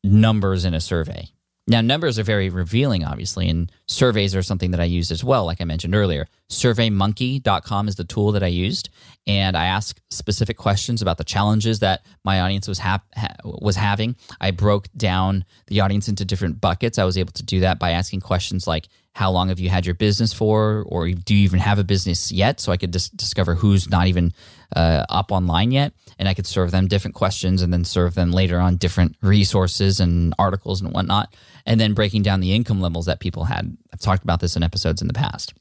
[0.04, 1.28] numbers in a survey.
[1.70, 5.44] Now, numbers are very revealing, obviously, and surveys are something that I use as well,
[5.44, 6.26] like I mentioned earlier.
[6.50, 8.88] SurveyMonkey.com is the tool that I used,
[9.24, 13.04] and I ask specific questions about the challenges that my audience was ha-
[13.44, 14.16] was having.
[14.40, 16.98] I broke down the audience into different buckets.
[16.98, 19.86] I was able to do that by asking questions like, "How long have you had
[19.86, 23.10] your business for?" or "Do you even have a business yet?" So I could dis-
[23.10, 24.32] discover who's not even
[24.74, 28.30] uh, up online yet, and I could serve them different questions, and then serve them
[28.30, 31.35] later on different resources and articles and whatnot
[31.66, 33.76] and then breaking down the income levels that people had.
[33.92, 35.54] I've talked about this in episodes in the past.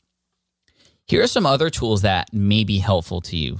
[1.06, 3.60] Here are some other tools that may be helpful to you.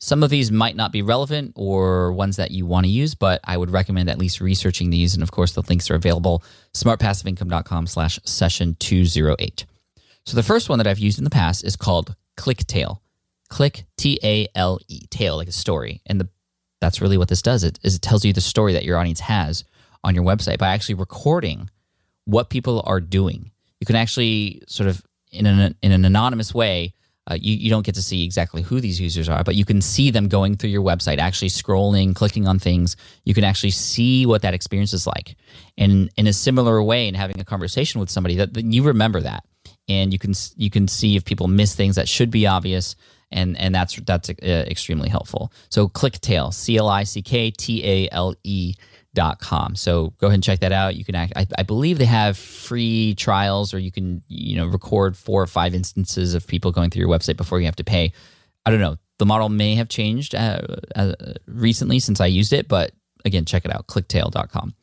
[0.00, 3.40] Some of these might not be relevant or ones that you want to use, but
[3.42, 5.14] I would recommend at least researching these.
[5.14, 9.66] And of course, the links are available smartpassiveincome.com slash session 208.
[10.24, 12.98] So the first one that I've used in the past is called ClickTale.
[13.48, 16.00] Click T A L E, tail like a story.
[16.06, 16.28] And the,
[16.80, 17.64] that's really what this does.
[17.64, 19.64] It is it tells you the story that your audience has
[20.04, 21.70] on your website by actually recording
[22.24, 23.50] what people are doing.
[23.80, 26.94] You can actually sort of in an in an anonymous way.
[27.30, 29.82] Uh, you, you don't get to see exactly who these users are, but you can
[29.82, 32.96] see them going through your website, actually scrolling, clicking on things.
[33.24, 35.36] You can actually see what that experience is like.
[35.76, 39.20] And in a similar way, in having a conversation with somebody, that, that you remember
[39.20, 39.44] that,
[39.90, 42.96] and you can you can see if people miss things that should be obvious,
[43.30, 45.52] and and that's that's uh, extremely helpful.
[45.68, 48.74] So Clicktail, ClickTale,
[49.18, 49.74] dot com.
[49.74, 50.94] So go ahead and check that out.
[50.94, 54.66] You can act, I, I, believe they have free trials or you can, you know,
[54.66, 57.84] record four or five instances of people going through your website before you have to
[57.84, 58.12] pay.
[58.64, 58.96] I don't know.
[59.18, 60.60] The model may have changed uh,
[60.94, 61.14] uh,
[61.46, 62.92] recently since I used it, but
[63.24, 63.88] again, check it out.
[63.88, 64.74] ClickTale.com.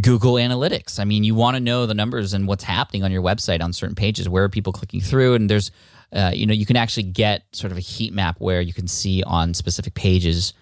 [0.00, 0.98] Google Analytics.
[0.98, 3.72] I mean, you want to know the numbers and what's happening on your website on
[3.72, 4.28] certain pages.
[4.28, 5.34] Where are people clicking through?
[5.34, 5.70] And there's,
[6.12, 8.88] uh, you know, you can actually get sort of a heat map where you can
[8.88, 10.54] see on specific pages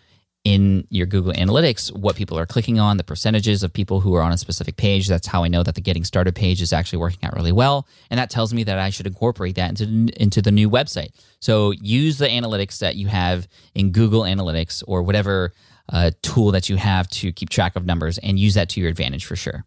[0.47, 4.23] in your Google Analytics what people are clicking on, the percentages of people who are
[4.23, 5.09] on a specific page.
[5.09, 7.89] That's how I know that the getting started page is actually working out really well.
[8.11, 11.09] And that tells me that I should incorporate that into, into the new website.
[11.41, 15.53] So use the analytics that you have in Google Analytics or whatever
[15.89, 18.89] uh, tool that you have to keep track of numbers and use that to your
[18.89, 19.65] advantage for sure.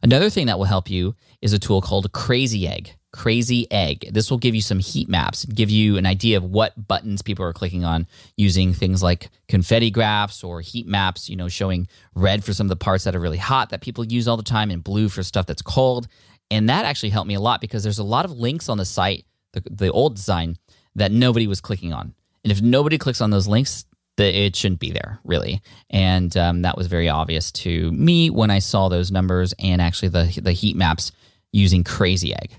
[0.00, 2.94] Another thing that will help you is a tool called Crazy Egg.
[3.14, 4.10] Crazy Egg.
[4.12, 7.44] This will give you some heat maps, give you an idea of what buttons people
[7.44, 12.42] are clicking on using things like confetti graphs or heat maps, you know, showing red
[12.42, 14.68] for some of the parts that are really hot that people use all the time
[14.68, 16.08] and blue for stuff that's cold.
[16.50, 18.84] And that actually helped me a lot because there's a lot of links on the
[18.84, 20.58] site, the, the old design,
[20.96, 22.14] that nobody was clicking on.
[22.42, 23.84] And if nobody clicks on those links,
[24.16, 25.62] the, it shouldn't be there really.
[25.88, 30.08] And um, that was very obvious to me when I saw those numbers and actually
[30.08, 31.12] the, the heat maps
[31.52, 32.58] using Crazy Egg.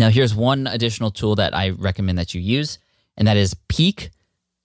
[0.00, 2.78] Now, here's one additional tool that I recommend that you use,
[3.18, 4.08] and that is Peek.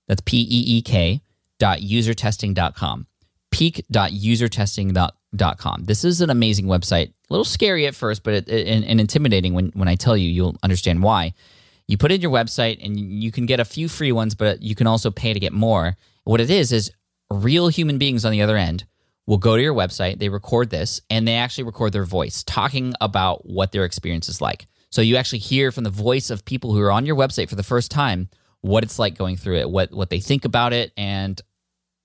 [0.08, 1.20] That's P E E K
[1.60, 3.08] dot usertesting.com.
[3.52, 5.84] Peek.usertesting.com.
[5.84, 7.10] This is an amazing website.
[7.10, 10.16] A little scary at first, but it, it, and, and intimidating when, when I tell
[10.16, 11.34] you, you'll understand why.
[11.86, 14.74] You put in your website and you can get a few free ones, but you
[14.74, 15.98] can also pay to get more.
[16.24, 16.94] What it is, is
[17.30, 18.86] real human beings on the other end
[19.28, 22.94] will go to your website, they record this, and they actually record their voice talking
[23.02, 24.68] about what their experience is like.
[24.96, 27.56] So you actually hear from the voice of people who are on your website for
[27.56, 28.30] the first time
[28.62, 31.42] what it's like going through it, what what they think about it, and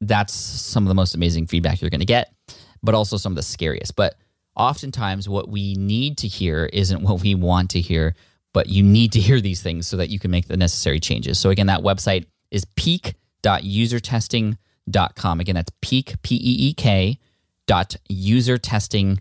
[0.00, 2.35] that's some of the most amazing feedback you're going to get,
[2.83, 3.94] but also some of the scariest.
[3.94, 4.16] But
[4.57, 8.16] oftentimes, what we need to hear isn't what we want to hear,
[8.53, 11.38] but you need to hear these things so that you can make the necessary changes.
[11.38, 15.40] So again, that website is peek.usertesting.com.
[15.40, 17.20] Again, that's peek p e e k
[17.68, 19.20] dot usertesting.com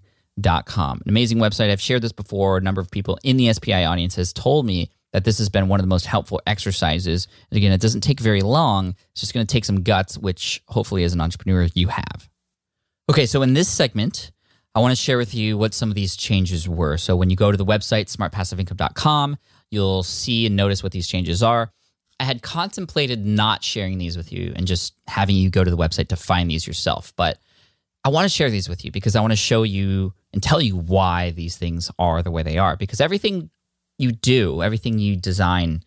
[1.02, 1.70] an amazing website.
[1.70, 2.58] I've shared this before.
[2.58, 5.68] A number of people in the SPI audience has told me that this has been
[5.68, 7.28] one of the most helpful exercises.
[7.50, 8.96] And again, it doesn't take very long.
[9.12, 12.30] It's just going to take some guts, which hopefully as an entrepreneur you have.
[13.10, 14.32] Okay, so in this segment,
[14.76, 16.98] I want to share with you what some of these changes were.
[16.98, 19.38] So when you go to the website, smartpassiveincome.com,
[19.72, 21.72] you'll see and notice what these changes are.
[22.20, 25.78] I had contemplated not sharing these with you and just having you go to the
[25.78, 27.40] website to find these yourself, but
[28.04, 30.62] I want to share these with you because I want to show you and tell
[30.62, 32.76] you why these things are the way they are.
[32.76, 33.50] Because everything
[33.98, 35.84] you do, everything you design,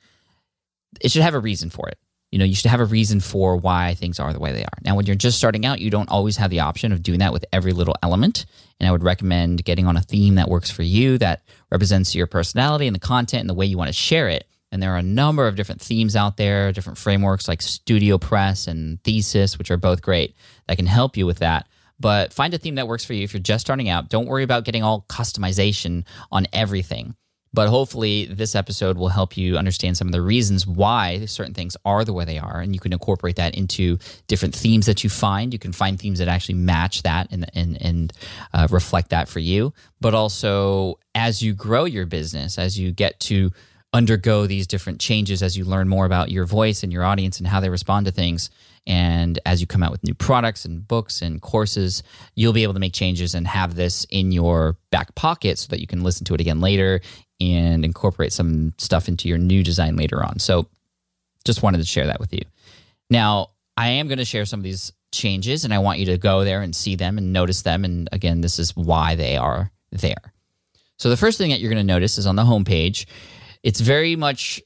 [1.01, 1.99] it should have a reason for it.
[2.31, 4.79] You know, you should have a reason for why things are the way they are.
[4.83, 7.33] Now, when you're just starting out, you don't always have the option of doing that
[7.33, 8.47] with every little element.
[8.81, 12.27] And I would recommend getting on a theme that works for you, that represents your
[12.27, 14.47] personality and the content and the way you want to share it.
[14.71, 18.67] And there are a number of different themes out there, different frameworks like Studio Press
[18.67, 20.35] and Thesis, which are both great
[20.67, 21.69] that can help you with that.
[22.03, 24.09] But find a theme that works for you if you're just starting out.
[24.09, 27.15] Don't worry about getting all customization on everything.
[27.55, 31.77] But hopefully, this episode will help you understand some of the reasons why certain things
[31.85, 32.61] are the way they are.
[32.61, 35.53] And you can incorporate that into different themes that you find.
[35.53, 38.13] You can find themes that actually match that and, and, and
[38.53, 39.73] uh, reflect that for you.
[40.01, 43.51] But also, as you grow your business, as you get to
[43.93, 47.47] undergo these different changes, as you learn more about your voice and your audience and
[47.47, 48.51] how they respond to things,
[48.87, 52.03] and as you come out with new products and books and courses,
[52.35, 55.81] you'll be able to make changes and have this in your back pocket so that
[55.81, 57.01] you can listen to it again later
[57.41, 60.39] and incorporate some stuff into your new design later on.
[60.39, 60.69] So
[61.45, 62.43] just wanted to share that with you.
[63.11, 66.19] Now, I am going to share some of these changes and I want you to
[66.19, 67.85] go there and see them and notice them.
[67.85, 70.33] And again, this is why they are there.
[70.99, 73.07] So the first thing that you're going to notice is on the homepage,
[73.63, 74.61] it's very much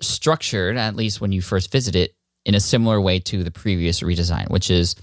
[0.00, 4.00] structured, at least when you first visit it, in a similar way to the previous
[4.00, 4.96] redesign, which is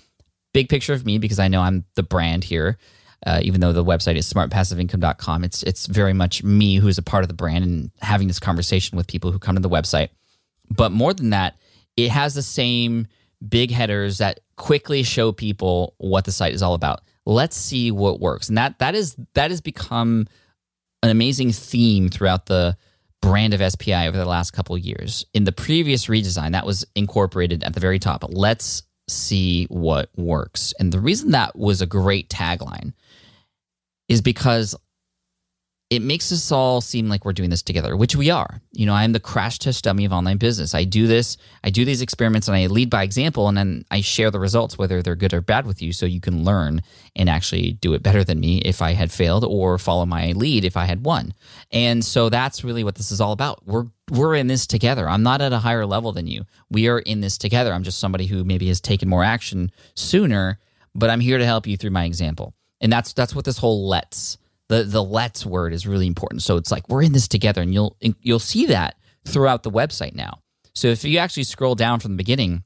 [0.54, 2.78] big picture of me because I know I'm the brand here
[3.26, 5.44] uh, even though the website is smartpassiveincome.com.
[5.44, 8.98] It's it's very much me who's a part of the brand and having this conversation
[8.98, 10.10] with people who come to the website.
[10.70, 11.58] But more than that,
[11.98, 13.08] it has the same
[13.48, 17.02] big headers that quickly show people what the site is all about.
[17.26, 20.28] Let's see what works, and that that is that has become
[21.04, 22.78] an amazing theme throughout the
[23.22, 25.26] brand of SPI over the last couple years.
[25.34, 28.24] In the previous redesign, that was incorporated at the very top.
[28.30, 30.74] Let's see what works.
[30.80, 32.94] And the reason that was a great tagline
[34.08, 34.76] is because
[35.90, 38.62] it makes us all seem like we're doing this together, which we are.
[38.72, 40.76] You know, I'm the crash test dummy of online business.
[40.76, 44.02] I do this, I do these experiments and I lead by example and then I
[44.02, 46.84] share the results, whether they're good or bad with you, so you can learn
[47.16, 50.64] and actually do it better than me if I had failed or follow my lead
[50.64, 51.34] if I had won.
[51.72, 53.66] And so that's really what this is all about.
[53.66, 55.08] We're we're in this together.
[55.08, 56.46] I'm not at a higher level than you.
[56.70, 57.74] We are in this together.
[57.74, 60.60] I'm just somebody who maybe has taken more action sooner,
[60.96, 62.54] but I'm here to help you through my example.
[62.80, 64.38] And that's that's what this whole let's
[64.70, 66.42] the the let's word is really important.
[66.42, 68.96] So it's like we're in this together, and you'll you'll see that
[69.28, 70.40] throughout the website now.
[70.74, 72.64] So if you actually scroll down from the beginning,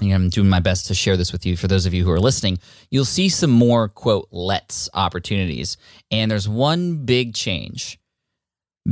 [0.00, 2.10] and I'm doing my best to share this with you for those of you who
[2.10, 2.58] are listening,
[2.90, 5.76] you'll see some more quote let's opportunities,
[6.10, 7.98] and there's one big change,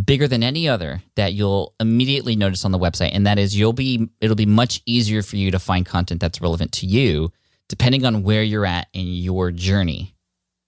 [0.04, 3.72] bigger than any other that you'll immediately notice on the website, and that is you'll
[3.72, 7.32] be it'll be much easier for you to find content that's relevant to you,
[7.70, 10.14] depending on where you're at in your journey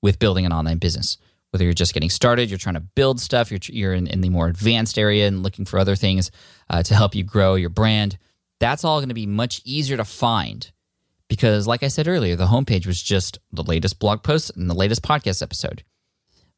[0.01, 1.19] with building an online business
[1.57, 4.29] whether you're just getting started, you're trying to build stuff, you're, you're in, in the
[4.29, 6.31] more advanced area and looking for other things
[6.69, 8.19] uh, to help you grow your brand,
[8.61, 10.71] that's all going to be much easier to find
[11.29, 14.75] because, like I said earlier, the homepage was just the latest blog post and the
[14.75, 15.83] latest podcast episode.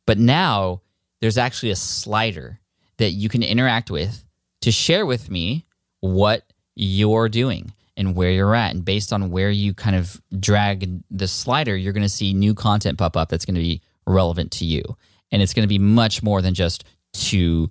[0.04, 0.82] But now
[1.20, 2.58] there's actually a slider
[2.96, 4.24] that you can interact with
[4.62, 5.64] to share with me
[6.00, 6.42] what
[6.74, 8.74] you're doing and where you're at.
[8.74, 12.52] And based on where you kind of drag the slider, you're going to see new
[12.52, 14.82] content pop up that's going to be relevant to you.
[15.30, 17.70] And it's going to be much more than just two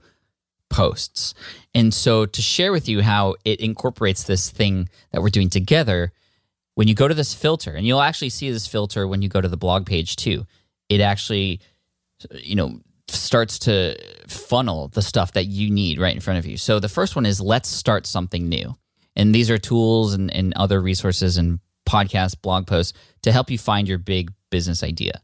[0.70, 1.34] posts.
[1.74, 6.12] And so to share with you how it incorporates this thing that we're doing together,
[6.76, 9.42] when you go to this filter, and you'll actually see this filter when you go
[9.42, 10.46] to the blog page too,
[10.90, 11.60] it actually,
[12.32, 13.96] you know, starts to
[14.28, 16.58] funnel the stuff that you need right in front of you.
[16.58, 18.76] So the first one is let's start something new.
[19.16, 23.58] And these are tools and, and other resources and podcasts, blog posts to help you
[23.58, 25.22] find your big business idea.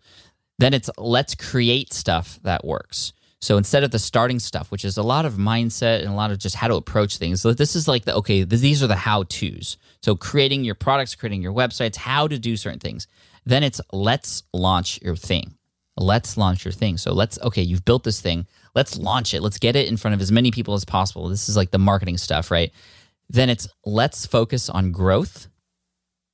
[0.59, 3.13] Then it's let's create stuff that works.
[3.41, 6.31] So instead of the starting stuff, which is a lot of mindset and a lot
[6.31, 9.23] of just how to approach things, this is like the okay, these are the how
[9.23, 9.77] to's.
[10.01, 13.05] So creating your products, creating your websites, how to do certain things.
[13.45, 15.55] Then it's let's launch your thing.
[15.97, 16.97] Let's launch your thing.
[16.97, 18.47] So let's okay, you've built this thing.
[18.75, 19.41] Let's launch it.
[19.41, 21.27] Let's get it in front of as many people as possible.
[21.27, 22.71] This is like the marketing stuff, right?
[23.29, 25.47] Then it's let's focus on growth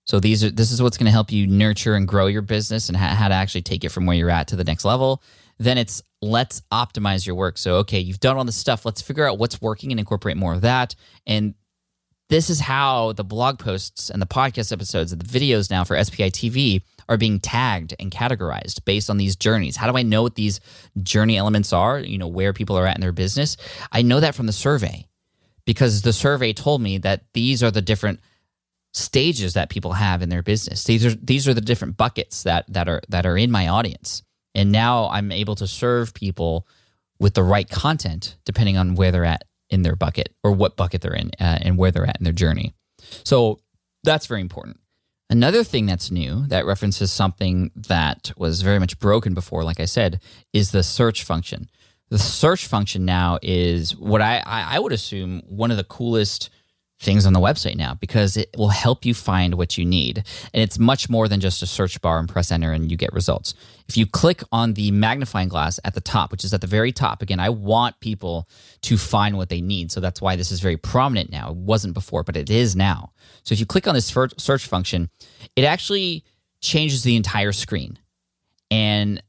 [0.10, 2.89] so these are this is what's going to help you nurture and grow your business
[2.89, 5.22] and ha- how to actually take it from where you're at to the next level.
[5.60, 7.60] Then it's let's optimize your work.
[7.60, 8.88] So okay, you've done all this stuff.
[8.88, 10.95] Let's figure out what's working and incorporate more of that.
[11.28, 11.53] And
[12.28, 16.03] this is how the blog posts and the podcast episodes and the videos now for
[16.03, 19.76] SPI TV are being tagged and categorized based on these journeys.
[19.76, 20.60] How do I know what these
[21.03, 21.99] journey elements are?
[21.99, 23.57] You know, where people are at in their business?
[23.91, 25.05] I know that from the survey
[25.66, 28.22] because the survey told me that these are the different
[29.00, 30.84] stages that people have in their business.
[30.84, 34.24] These are these are the different buckets that that are that are in my audience.
[34.56, 36.68] And now I'm able to serve people
[37.20, 41.02] with the right content depending on where they're at in their bucket or what bucket
[41.02, 42.74] they're in uh, and where they're at in their journey.
[43.24, 43.60] So
[44.04, 44.80] that's very important.
[45.30, 49.86] Another thing that's new that references something that was very much broken before, like I
[49.86, 50.22] said,
[50.54, 51.70] is the search function.
[52.10, 56.50] The search function now is what I, I would assume one of the coolest
[57.00, 60.18] things on the website now because it will help you find what you need.
[60.54, 63.14] And it's much more than just a search bar and press enter and you get
[63.14, 63.54] results.
[63.88, 66.91] If you click on the magnifying glass at the top, which is at the very
[66.91, 68.50] top, again, I want people
[68.82, 69.91] to find what they need.
[69.91, 71.52] So that's why this is very prominent now.
[71.52, 73.14] It wasn't before, but it is now.
[73.43, 75.10] So if you click on this search function,
[75.56, 76.26] it actually
[76.62, 77.97] changes the entire screen
[78.70, 79.24] and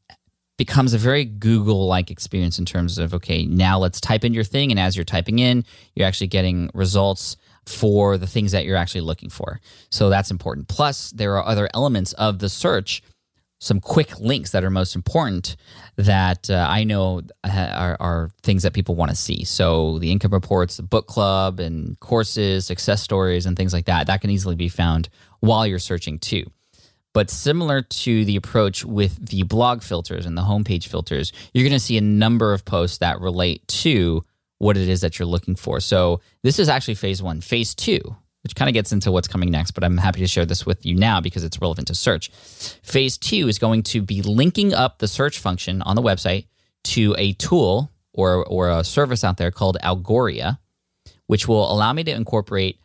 [0.58, 4.44] becomes a very Google like experience in terms of, okay, now let's type in your
[4.44, 4.70] thing.
[4.70, 5.64] And as you're typing in,
[5.94, 7.36] you're actually getting results
[7.66, 9.60] for the things that you're actually looking for.
[9.90, 10.68] So that's important.
[10.68, 13.02] Plus, there are other elements of the search,
[13.60, 15.56] some quick links that are most important
[15.96, 19.44] that uh, I know are, are, things that people want to see.
[19.44, 24.06] So the income reports, the book club, and courses, success stories, and things like that,
[24.06, 26.50] that can easily be found while you're searching too.
[27.12, 31.72] But similar to the approach with the blog filters and the homepage filters, you're going
[31.72, 34.24] to see a number of posts that relate to
[34.60, 35.80] what it is that you're looking for.
[35.80, 37.40] So this is actually phase one.
[37.40, 37.98] Phase two,
[38.42, 40.84] which kind of gets into what's coming next, but I'm happy to share this with
[40.84, 42.30] you now because it's relevant to search.
[42.30, 46.46] Phase two is going to be linking up the search function on the website
[46.84, 50.58] to a tool or, or a service out there called Algolia,
[51.26, 52.78] which will allow me to incorporate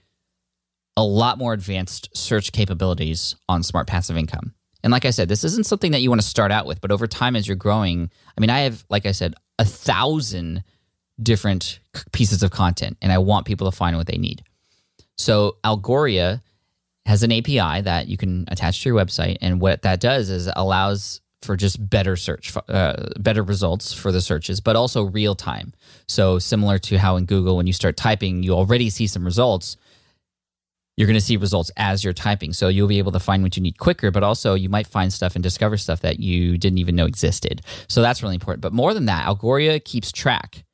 [0.96, 4.54] a lot more advanced search capabilities on Smart Passive Income.
[4.82, 6.92] And like I said, this isn't something that you want to start out with, but
[6.92, 10.64] over time as you're growing, I mean, I have, like I said, a thousand
[11.22, 11.80] different
[12.12, 14.44] pieces of content and I want people to find what they need.
[15.18, 16.42] So Algolia
[17.06, 20.50] has an API that you can attach to your website, and what that does is
[20.56, 25.74] allows for just better search, uh, better results for the searches, but also real time.
[26.08, 29.78] So similar to how in Google, when you start typing, you already see some results.
[30.98, 33.56] You're going to see results as you're typing, so you'll be able to find what
[33.56, 34.12] you need quicker.
[34.12, 37.62] But also, you might find stuff and discover stuff that you didn't even know existed.
[37.88, 38.62] So that's really important.
[38.62, 40.65] But more than that, Algolia keeps track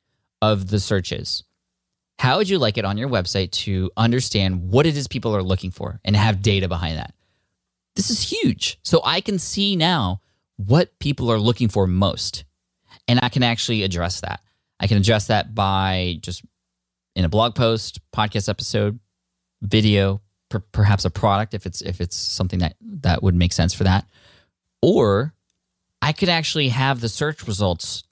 [0.42, 1.44] of the searches.
[2.18, 5.42] How would you like it on your website to understand what it is people are
[5.42, 7.14] looking for and have data behind that?
[7.96, 8.78] This is huge.
[8.82, 10.20] So I can see now
[10.56, 12.44] what people are looking for most.
[13.08, 14.40] And I can actually address that.
[14.78, 16.44] I can address that by just
[17.14, 18.98] in a blog post, podcast episode,
[19.60, 23.74] video, per- perhaps a product if it's if it's something that that would make sense
[23.74, 24.06] for that.
[24.80, 25.34] Or
[26.00, 28.04] I could actually have the search results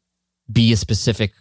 [0.50, 1.32] be a specific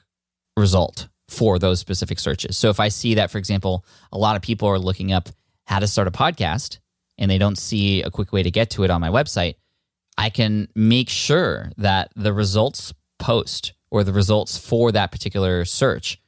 [0.60, 2.57] result for those specific searches.
[2.57, 5.30] So if I see that, for example, a lot of people are looking up
[5.66, 6.80] how to start a podcast
[7.18, 9.55] and they don't see a quick way to get to it on my website,
[10.18, 16.22] I can make sure that the results post or the results for that particular search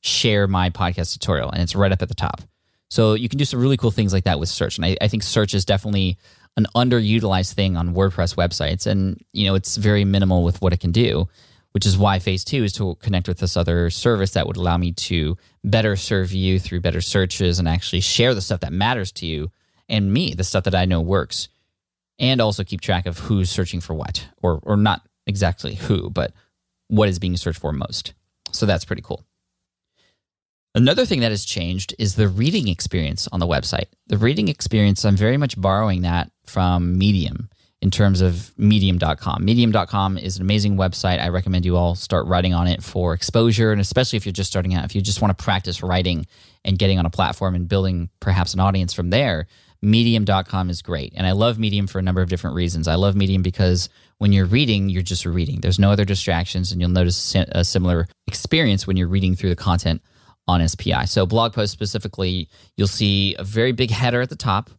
[0.00, 2.42] share my podcast tutorial and it's right up at the top.
[2.90, 4.78] So you can do some really cool things like that with search.
[4.78, 6.16] And I, I think search is definitely
[6.56, 8.86] an underutilized thing on WordPress websites.
[8.86, 11.28] And, you know, it's very minimal with what it can do
[11.72, 14.76] which is why phase two is to connect with this other service that would allow
[14.76, 19.12] me to better serve you through better searches and actually share the stuff that matters
[19.12, 19.50] to you
[19.88, 21.48] and me, the stuff that I know works,
[22.18, 26.32] and also keep track of who's searching for what, or or not exactly who, but
[26.88, 28.14] what is being searched for most.
[28.52, 29.24] So that's pretty cool.
[30.74, 33.86] Another thing that has changed is the reading experience on the website.
[34.06, 37.48] The reading experience, I'm very much borrowing that from Medium
[37.80, 39.44] in terms of medium.com.
[39.44, 41.20] Medium.com is an amazing website.
[41.20, 44.50] I recommend you all start writing on it for exposure and especially if you're just
[44.50, 46.26] starting out, if you just want to practice writing
[46.64, 49.46] and getting on a platform and building perhaps an audience from there,
[49.80, 51.12] medium.com is great.
[51.14, 52.88] And I love Medium for a number of different reasons.
[52.88, 55.60] I love Medium because when you're reading, you're just reading.
[55.60, 59.56] There's no other distractions and you'll notice a similar experience when you're reading through the
[59.56, 60.02] content
[60.48, 61.06] on SPI.
[61.06, 64.70] So blog post specifically, you'll see a very big header at the top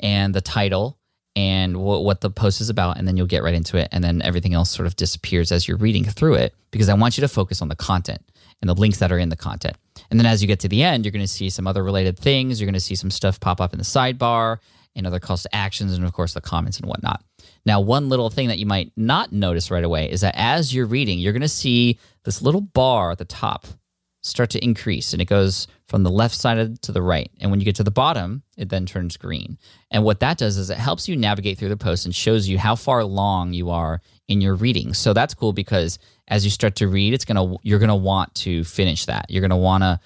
[0.00, 0.97] and the title
[1.38, 3.86] and what the post is about, and then you'll get right into it.
[3.92, 7.16] And then everything else sort of disappears as you're reading through it because I want
[7.16, 8.20] you to focus on the content
[8.60, 9.76] and the links that are in the content.
[10.10, 12.18] And then as you get to the end, you're going to see some other related
[12.18, 12.60] things.
[12.60, 14.58] You're going to see some stuff pop up in the sidebar
[14.96, 17.22] and other calls to actions, and of course, the comments and whatnot.
[17.64, 20.86] Now, one little thing that you might not notice right away is that as you're
[20.86, 23.68] reading, you're going to see this little bar at the top
[24.20, 27.30] start to increase and it goes from the left side to the right.
[27.40, 29.58] And when you get to the bottom, it then turns green.
[29.90, 32.58] And what that does is it helps you navigate through the post and shows you
[32.58, 34.92] how far along you are in your reading.
[34.92, 37.94] So that's cool because as you start to read, it's going to you're going to
[37.94, 39.26] want to finish that.
[39.28, 40.00] You're going to want to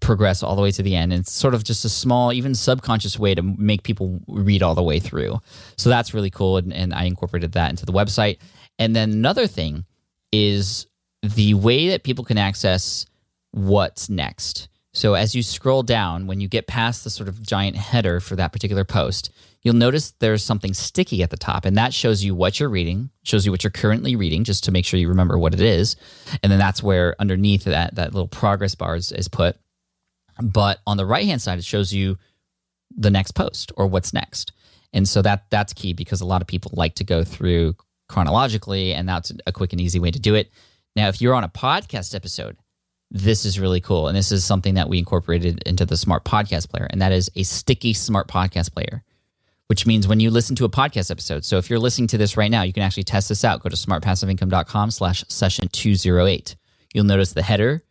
[0.00, 1.12] progress all the way to the end.
[1.12, 4.74] And it's sort of just a small, even subconscious way to make people read all
[4.74, 5.40] the way through.
[5.76, 6.58] So that's really cool.
[6.58, 8.38] And, and I incorporated that into the website.
[8.78, 9.84] And then another thing
[10.30, 10.86] is
[11.22, 13.06] the way that people can access
[13.52, 14.68] what's next.
[14.94, 18.36] So as you scroll down, when you get past the sort of giant header for
[18.36, 19.30] that particular post,
[19.62, 23.08] you'll notice there's something sticky at the top, and that shows you what you're reading,
[23.22, 25.96] shows you what you're currently reading, just to make sure you remember what it is.
[26.42, 29.56] And then that's where underneath that that little progress bar is, is put.
[30.42, 32.18] But on the right hand side, it shows you
[32.94, 34.52] the next post or what's next.
[34.92, 37.76] And so that that's key because a lot of people like to go through
[38.10, 40.50] chronologically, and that's a quick and easy way to do it.
[40.94, 42.58] Now, if you're on a podcast episode,
[43.12, 44.08] this is really cool.
[44.08, 47.30] And this is something that we incorporated into the smart podcast player, and that is
[47.36, 49.04] a sticky smart podcast player,
[49.66, 51.44] which means when you listen to a podcast episode.
[51.44, 53.62] So if you're listening to this right now, you can actually test this out.
[53.62, 56.56] Go to smartpassiveincome.com slash session 208.
[56.94, 57.82] You'll notice the header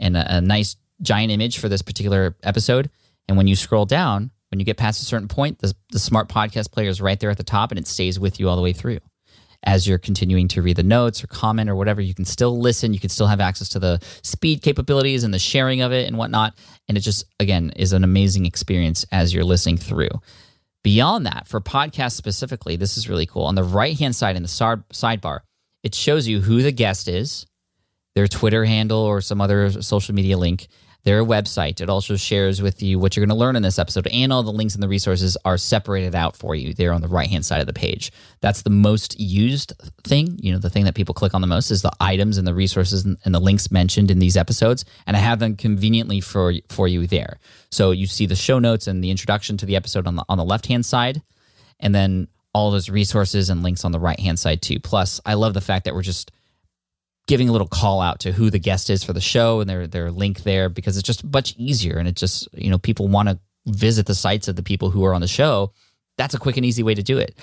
[0.00, 2.90] and a, a nice giant image for this particular episode.
[3.28, 6.28] And when you scroll down, when you get past a certain point, the, the smart
[6.28, 8.62] podcast player is right there at the top and it stays with you all the
[8.62, 8.98] way through
[9.64, 12.92] as you're continuing to read the notes or comment or whatever, you can still listen.
[12.92, 16.16] You can still have access to the speed capabilities and the sharing of it and
[16.16, 16.54] whatnot.
[16.88, 20.10] And it just, again, is an amazing experience as you're listening through.
[20.82, 23.44] Beyond that, for podcasts specifically, this is really cool.
[23.44, 25.40] On the right hand side in the sidebar,
[25.82, 27.46] it shows you who the guest is,
[28.14, 30.68] their Twitter handle or some other social media link,
[31.04, 31.80] their website.
[31.80, 34.42] It also shares with you what you're going to learn in this episode, and all
[34.42, 37.44] the links and the resources are separated out for you there on the right hand
[37.44, 38.10] side of the page.
[38.40, 40.38] That's the most used thing.
[40.40, 42.54] You know, the thing that people click on the most is the items and the
[42.54, 46.54] resources and, and the links mentioned in these episodes, and I have them conveniently for
[46.68, 47.38] for you there.
[47.70, 50.38] So you see the show notes and the introduction to the episode on the on
[50.38, 51.22] the left hand side,
[51.80, 54.80] and then all those resources and links on the right hand side too.
[54.80, 56.30] Plus, I love the fact that we're just
[57.26, 59.86] giving a little call out to who the guest is for the show and their
[59.86, 63.28] their link there because it's just much easier and it just you know people want
[63.28, 65.72] to visit the sites of the people who are on the show.
[66.16, 67.36] That's a quick and easy way to do it.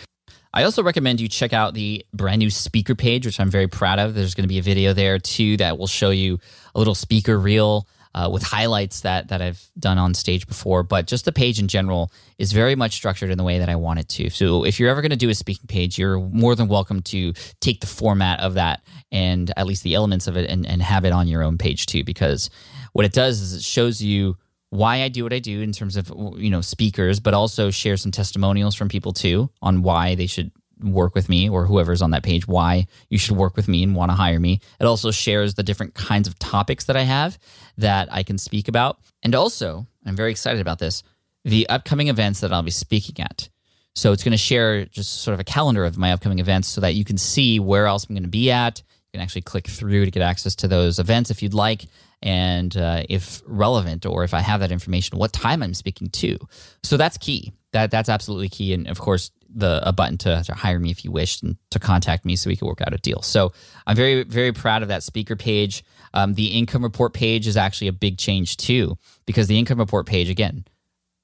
[0.53, 3.99] I also recommend you check out the brand new speaker page which i'm very proud
[3.99, 4.13] of.
[4.13, 6.39] There's going to be a video there too that will show you
[6.75, 10.83] a little speaker reel uh, with highlights that that I've done on stage before.
[10.83, 13.75] But just the page in general is very much structured in the way that I
[13.75, 14.29] want it to.
[14.29, 17.33] So if you're ever going to do a speaking page, you're more than welcome to
[17.59, 18.81] take the format of that
[19.11, 21.85] and at least the elements of it and, and have it on your own page
[21.85, 22.03] too.
[22.03, 22.49] Because
[22.93, 24.37] what it does is it shows you
[24.71, 27.97] why I do what I do in terms of you know speakers, but also share
[27.97, 30.51] some testimonials from people too on why they should
[30.83, 33.95] work with me or whoever's on that page why you should work with me and
[33.95, 34.59] want to hire me.
[34.79, 37.37] It also shares the different kinds of topics that I have
[37.77, 38.99] that I can speak about.
[39.23, 41.03] And also, I'm very excited about this,
[41.43, 43.49] the upcoming events that I'll be speaking at.
[43.93, 46.81] So it's going to share just sort of a calendar of my upcoming events so
[46.81, 48.79] that you can see where else I'm going to be at.
[48.79, 51.85] You can actually click through to get access to those events if you'd like.
[52.23, 56.37] And uh, if relevant, or if I have that information, what time I'm speaking to.
[56.83, 57.51] So that's key.
[57.71, 58.73] That that's absolutely key.
[58.73, 61.79] And of course, the a button to, to hire me if you wish and to
[61.79, 63.21] contact me so we can work out a deal.
[63.21, 63.51] So
[63.85, 65.83] I'm very very proud of that speaker page.
[66.13, 70.05] Um, the income report page is actually a big change too because the income report
[70.05, 70.65] page again,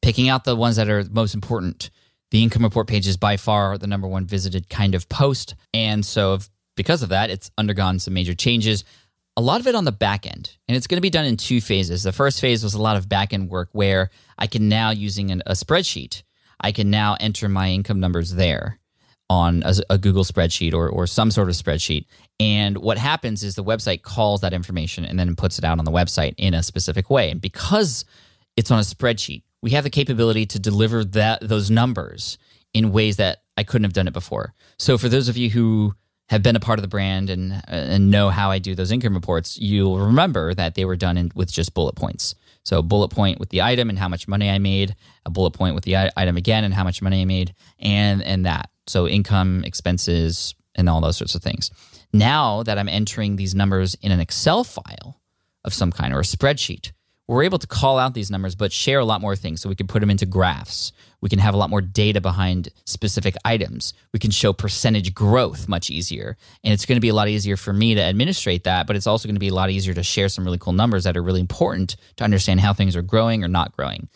[0.02, 1.90] picking out the ones that are most important.
[2.32, 6.06] The income report page is by far the number one visited kind of post, and
[6.06, 8.84] so if, because of that, it's undergone some major changes.
[9.38, 11.38] A lot of it on the back end, and it's going to be done in
[11.38, 12.04] two phases.
[12.04, 15.32] The first phase was a lot of back end work where I can now using
[15.32, 16.24] an, a spreadsheet
[16.60, 18.80] I can now enter my income numbers there
[19.30, 22.06] on a, a, Google spreadsheet or, or some sort of spreadsheet.
[22.40, 25.86] And what happens is the website calls that information and then puts it out on
[25.86, 27.30] the website in a specific way.
[27.30, 28.06] And because
[28.56, 32.38] it's on a spreadsheet, we have the capability to deliver that those numbers
[32.74, 34.54] in ways that I couldn't have done it before.
[34.78, 35.96] So for those of you who
[36.30, 39.14] have been a part of the brand and and know how I do those income
[39.14, 42.36] reports, you'll remember that they were done in, with just bullet points.
[42.68, 44.94] So bullet point with the item and how much money I made,
[45.26, 48.46] a bullet point with the item again and how much money I made, and and
[48.46, 48.70] that.
[48.88, 51.72] So income, expenses, and all those sorts of things.
[52.12, 55.22] Now that I'm entering these numbers in an Excel file
[55.64, 56.92] of some kind or a spreadsheet,
[57.28, 59.62] we're able to call out these numbers but share a lot more things.
[59.62, 60.92] So we can put them into graphs.
[61.20, 63.94] We can have a lot more data behind specific items.
[64.14, 66.38] We can show percentage growth much easier.
[66.64, 69.08] And it's going to be a lot easier for me to administrate that, but it's
[69.08, 71.24] also going to be a lot easier to share some really cool numbers that are
[71.24, 74.08] really important to understand how things are growing or not growing.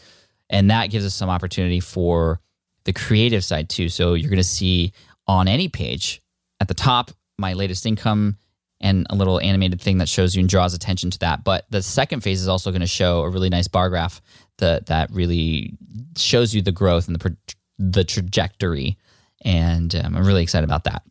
[0.49, 2.39] And that gives us some opportunity for
[2.85, 3.89] the creative side too.
[3.89, 4.93] So you're going to see
[5.27, 6.21] on any page
[6.59, 8.37] at the top my latest income
[8.81, 11.43] and a little animated thing that shows you and draws attention to that.
[11.43, 14.21] But the second phase is also going to show a really nice bar graph
[14.57, 15.77] that that really
[16.17, 17.37] shows you the growth and the
[17.77, 18.97] the trajectory.
[19.43, 21.03] And um, I'm really excited about that.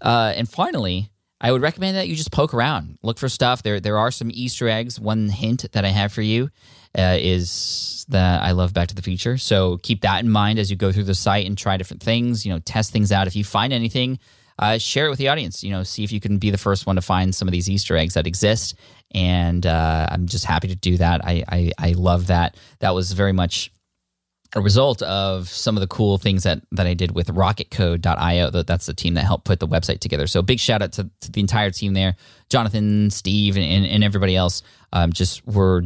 [0.00, 1.10] Uh, and finally,
[1.40, 3.62] I would recommend that you just poke around, look for stuff.
[3.62, 4.98] There, there are some Easter eggs.
[4.98, 6.50] One hint that I have for you
[6.96, 9.38] uh, is that I love Back to the Future.
[9.38, 12.44] So keep that in mind as you go through the site and try different things.
[12.44, 13.28] You know, test things out.
[13.28, 14.18] If you find anything,
[14.58, 15.62] uh, share it with the audience.
[15.62, 17.68] You know, see if you can be the first one to find some of these
[17.68, 18.74] Easter eggs that exist.
[19.12, 21.24] And uh, I'm just happy to do that.
[21.24, 22.56] I, I I love that.
[22.80, 23.70] That was very much
[24.54, 28.50] a result of some of the cool things that that I did with rocketcode.io.
[28.50, 30.26] That's the team that helped put the website together.
[30.26, 32.16] So big shout out to, to the entire team there,
[32.48, 34.62] Jonathan, Steve, and, and everybody else.
[34.92, 35.82] Um, just were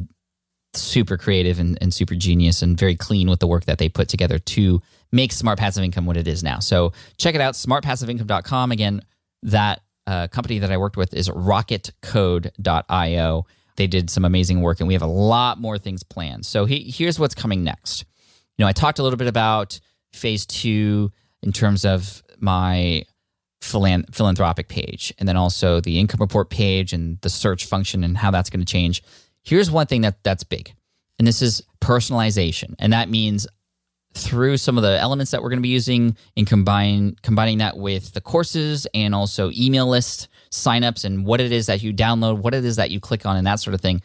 [0.74, 4.08] super creative and, and super genius and very clean with the work that they put
[4.08, 4.80] together to
[5.12, 6.58] make Smart Passive Income what it is now.
[6.58, 8.72] So check it out, smartpassiveincome.com.
[8.72, 9.02] Again,
[9.44, 13.46] that uh, company that I worked with is rocketcode.io.
[13.76, 16.46] They did some amazing work, and we have a lot more things planned.
[16.46, 18.04] So he, here's what's coming next
[18.58, 19.80] you know, I talked a little bit about
[20.12, 21.10] phase two
[21.42, 23.04] in terms of my
[23.60, 28.30] philanthropic page and then also the income report page and the search function and how
[28.30, 29.02] that's going to change.
[29.42, 30.74] Here's one thing that that's big.
[31.18, 32.74] And this is personalization.
[32.78, 33.46] And that means
[34.14, 37.76] through some of the elements that we're going to be using and combine combining that
[37.76, 42.38] with the courses and also email list signups and what it is that you download,
[42.38, 44.02] what it is that you click on and that sort of thing.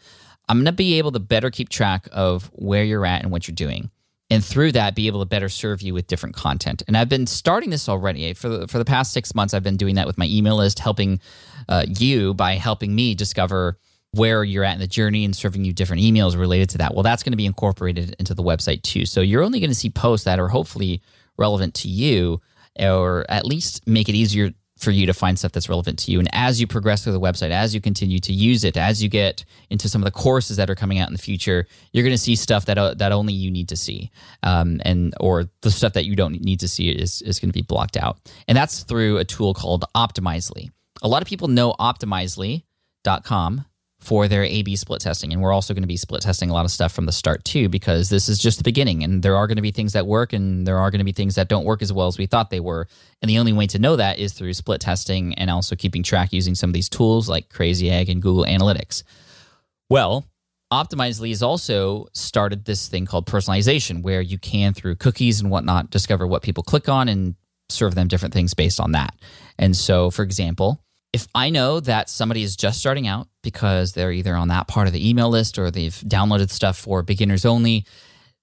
[0.48, 3.46] I'm going to be able to better keep track of where you're at and what
[3.46, 3.90] you're doing.
[4.30, 6.82] And through that be able to better serve you with different content.
[6.86, 8.34] And i've been starting this already.
[8.34, 10.78] For the, for the past six months i've been doing that with my email list
[10.78, 11.20] helping
[11.68, 13.78] uh, you by helping me discover
[14.12, 17.02] where you're at in the journey and serving you different emails related to that well
[17.02, 19.90] that's going to be incorporated into the website too so you're only going to see
[19.90, 21.02] posts that are hopefully
[21.36, 22.40] relevant to you
[22.78, 26.18] or at least make it easier for you to find stuff that's relevant to you.
[26.18, 29.08] And as you progress through the website, as you continue to use it, as you
[29.08, 32.14] get into some of the courses that are coming out in the future, you're going
[32.14, 34.10] to see stuff that uh, that only you need to see,
[34.42, 37.52] um, and or the stuff that you don't need to see is is going to
[37.54, 38.18] be blocked out.
[38.46, 40.70] And that's through a tool called Optimizely.
[41.02, 43.64] A lot of people know Optimizely.com
[44.08, 45.34] for their A B split testing.
[45.34, 47.44] And we're also going to be split testing a lot of stuff from the start
[47.44, 49.04] too, because this is just the beginning.
[49.04, 51.12] And there are going to be things that work and there are going to be
[51.12, 52.88] things that don't work as well as we thought they were.
[53.20, 56.32] And the only way to know that is through split testing and also keeping track
[56.32, 59.02] using some of these tools like Crazy Egg and Google Analytics.
[59.90, 60.24] Well,
[60.72, 65.90] Optimizely has also started this thing called personalization, where you can, through cookies and whatnot,
[65.90, 67.34] discover what people click on and
[67.68, 69.14] serve them different things based on that.
[69.58, 70.82] And so, for example,
[71.12, 74.86] if I know that somebody is just starting out because they're either on that part
[74.86, 77.86] of the email list or they've downloaded stuff for beginners only,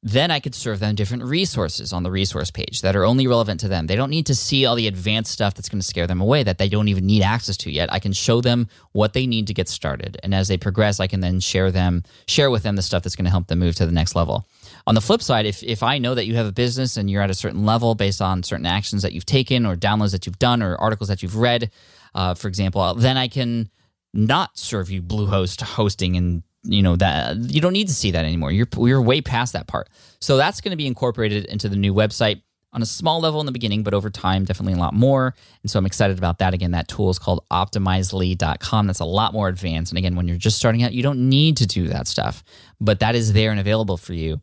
[0.02, 3.60] then I could serve them different resources on the resource page that are only relevant
[3.62, 3.88] to them.
[3.88, 6.44] They don't need to see all the advanced stuff that's going to scare them away
[6.44, 7.92] that they don't even need access to yet.
[7.92, 10.20] I can show them what they need to get started.
[10.22, 13.16] And as they progress, I can then share them, share with them the stuff that's
[13.16, 14.48] going to help them move to the next level.
[14.86, 17.24] On the flip side, if, if I know that you have a business and you're
[17.24, 20.38] at a certain level based on certain actions that you've taken or downloads that you've
[20.38, 21.72] done or articles that you've read,
[22.16, 23.70] uh, for example, then I can
[24.14, 28.26] not serve you Bluehost hosting and you know that you don't need to see that
[28.26, 28.52] anymore.
[28.52, 29.90] You're we're way past that part.
[30.20, 32.42] So that's going to be incorporated into the new website
[32.74, 35.34] on a small level in the beginning, but over time, definitely a lot more.
[35.62, 36.54] And so I'm excited about that.
[36.54, 38.88] Again, that tool is called optimizely.com.
[38.88, 39.94] That's a lot more advanced.
[39.94, 42.44] And again, when you're just starting out, you don't need to do that stuff,
[42.82, 44.42] but that is there and available for you.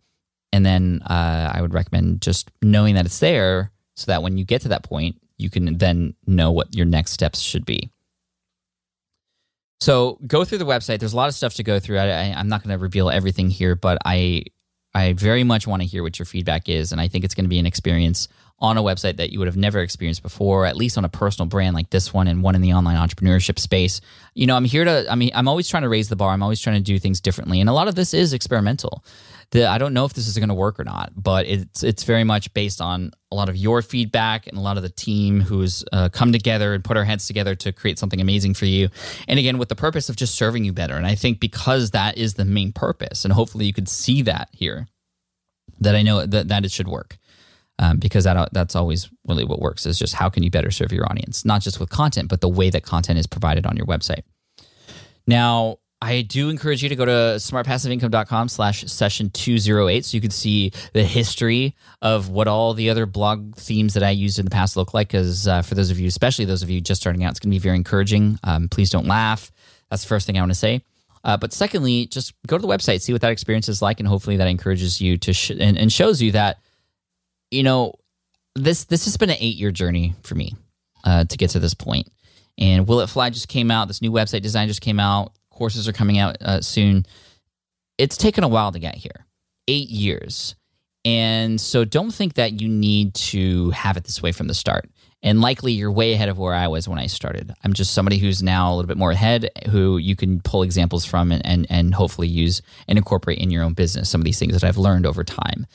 [0.51, 4.45] And then uh, I would recommend just knowing that it's there so that when you
[4.45, 7.91] get to that point, you can then know what your next steps should be.
[9.81, 11.01] So go through the website.
[11.01, 11.99] There's a lot of stuff to go through.
[11.99, 14.45] I, am not going to reveal everything here, but I
[14.95, 17.47] I very much want to hear what your feedback is, and I think it's going
[17.47, 18.29] to be an experience
[18.59, 21.49] on a website that you would have never experienced before, at least on a personal
[21.49, 24.01] brand like this one and one in the online entrepreneurship space.
[24.35, 25.07] You know, I'm here to.
[25.11, 26.33] I mean, I'm always trying to raise the bar.
[26.33, 29.03] I'm always trying to do things differently, and a lot of this is experimental
[29.53, 32.05] the, I don't know if this is going to work or not, but it's it's
[32.05, 35.43] very much based on a lot of your feedback and a lot of the team
[35.43, 38.89] who's uh, come together and put our heads together to create something amazing for you.
[39.29, 40.97] And again, with the purpose of just serving you better.
[40.97, 44.49] And I think because that is the main purpose, and hopefully you could see that
[44.53, 44.89] here,
[45.81, 47.19] that I know that that it should work.
[47.79, 50.93] Um, because that that's always really what works is just how can you better serve
[50.93, 53.87] your audience, not just with content, but the way that content is provided on your
[53.87, 54.23] website.
[55.27, 60.33] Now, I do encourage you to go to smartpassiveincome.com slash session 208 so you can
[60.33, 64.51] see the history of what all the other blog themes that I used in the
[64.51, 65.09] past look like.
[65.09, 67.53] Because uh, for those of you, especially those of you just starting out, it's going
[67.53, 68.37] to be very encouraging.
[68.43, 69.53] Um, please don't laugh.
[69.91, 70.83] That's the first thing I want to say.
[71.23, 74.09] Uh, but secondly, just go to the website, see what that experience is like, and
[74.09, 76.59] hopefully that encourages you to sh- and, and shows you that,
[77.53, 77.95] you know,
[78.57, 80.57] this this has been an eight year journey for me
[81.05, 82.09] uh, to get to this point.
[82.59, 83.87] And Will It Fly just came out.
[83.87, 85.33] This new website design just came out.
[85.53, 87.07] Courses are coming out uh, soon.
[87.99, 89.27] It's taken a while to get here
[89.69, 90.57] eight years.
[91.05, 94.89] And so don't think that you need to have it this way from the start.
[95.25, 97.53] And likely you're way ahead of where I was when I started.
[97.63, 101.05] I'm just somebody who's now a little bit more ahead, who you can pull examples
[101.05, 104.39] from and, and, and hopefully use and incorporate in your own business, some of these
[104.39, 105.67] things that I've learned over time.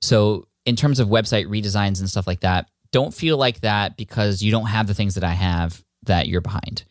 [0.00, 4.42] So, in terms of website redesigns and stuff like that, don't feel like that because
[4.42, 6.84] you don't have the things that I have that you're behind.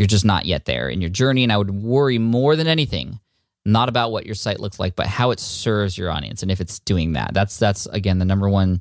[0.00, 1.42] You're just not yet there in your journey.
[1.42, 3.20] And I would worry more than anything
[3.66, 6.58] not about what your site looks like, but how it serves your audience and if
[6.58, 7.34] it's doing that.
[7.34, 8.80] That's that's again the number one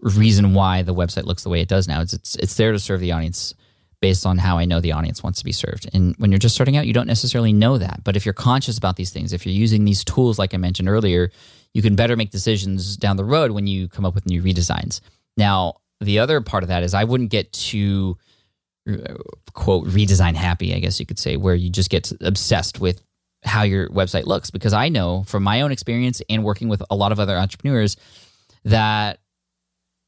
[0.00, 2.00] reason why the website looks the way it does now.
[2.00, 3.54] It's it's it's there to serve the audience
[4.00, 5.88] based on how I know the audience wants to be served.
[5.94, 8.02] And when you're just starting out, you don't necessarily know that.
[8.02, 10.88] But if you're conscious about these things, if you're using these tools like I mentioned
[10.88, 11.30] earlier,
[11.72, 15.00] you can better make decisions down the road when you come up with new redesigns.
[15.36, 18.18] Now, the other part of that is I wouldn't get too
[18.88, 19.14] Uh,
[19.52, 23.02] quote redesign happy, I guess you could say, where you just get obsessed with
[23.44, 26.96] how your website looks because I know from my own experience and working with a
[26.96, 27.96] lot of other entrepreneurs
[28.64, 29.20] that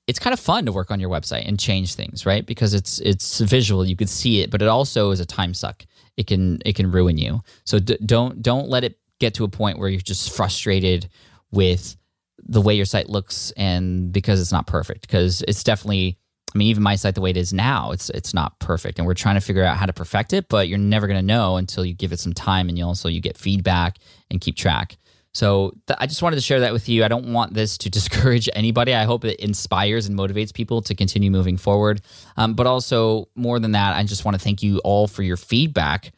[0.06, 2.44] it's kind of fun to work on your website and change things, right?
[2.44, 5.86] Because it's it's visual, you could see it, but it also is a time suck.
[6.16, 7.40] It can it can ruin you.
[7.64, 11.08] So d- don't don't let it get to a point where you're just frustrated
[11.52, 11.96] with
[12.42, 16.18] the way your site looks and because it's not perfect because it's definitely
[16.52, 19.06] I mean, even my site, the way it is now, it's it's not perfect, and
[19.06, 20.48] we're trying to figure out how to perfect it.
[20.48, 23.08] But you're never going to know until you give it some time, and you also
[23.08, 23.98] you get feedback
[24.30, 24.96] and keep track.
[25.32, 27.04] So th- I just wanted to share that with you.
[27.04, 28.94] I don't want this to discourage anybody.
[28.94, 32.00] I hope it inspires and motivates people to continue moving forward.
[32.36, 35.36] Um, but also more than that, I just want to thank you all for your
[35.36, 36.12] feedback,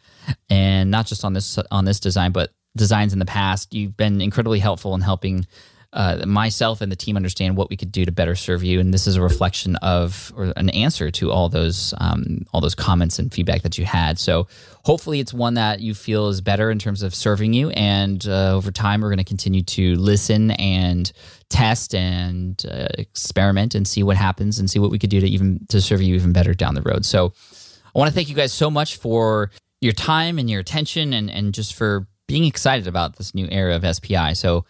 [0.48, 3.74] and not just on this on this design, but designs in the past.
[3.74, 5.46] You've been incredibly helpful in helping
[5.94, 8.80] uh, myself and the team understand what we could do to better serve you.
[8.80, 12.74] And this is a reflection of or an answer to all those um, all those
[12.74, 14.18] comments and feedback that you had.
[14.18, 14.46] So
[14.84, 17.70] hopefully, it's one that you feel is better in terms of serving you.
[17.70, 21.12] And uh, over time, we're going to continue to listen and
[21.50, 25.26] test and uh, experiment and see what happens and see what we could do to
[25.26, 27.04] even to serve you even better down the road.
[27.04, 27.34] So
[27.94, 29.50] I want to thank you guys so much for
[29.82, 33.76] your time and your attention and and just for being excited about this new era
[33.76, 34.32] of SPI.
[34.32, 34.64] So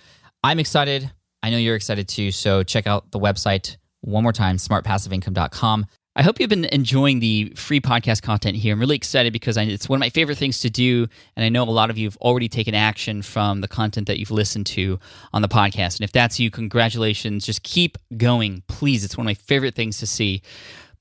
[0.45, 1.11] I'm excited.
[1.43, 2.31] I know you're excited too.
[2.31, 5.87] So check out the website one more time, smartpassiveincome.com.
[6.15, 8.75] I hope you've been enjoying the free podcast content here.
[8.75, 11.07] I'm really excited because it's one of my favorite things to do.
[11.37, 14.19] And I know a lot of you have already taken action from the content that
[14.19, 15.01] you've listened to
[15.33, 15.99] on the podcast.
[15.99, 17.47] And if that's you, congratulations.
[17.47, 19.05] Just keep going, please.
[19.05, 20.43] It's one of my favorite things to see.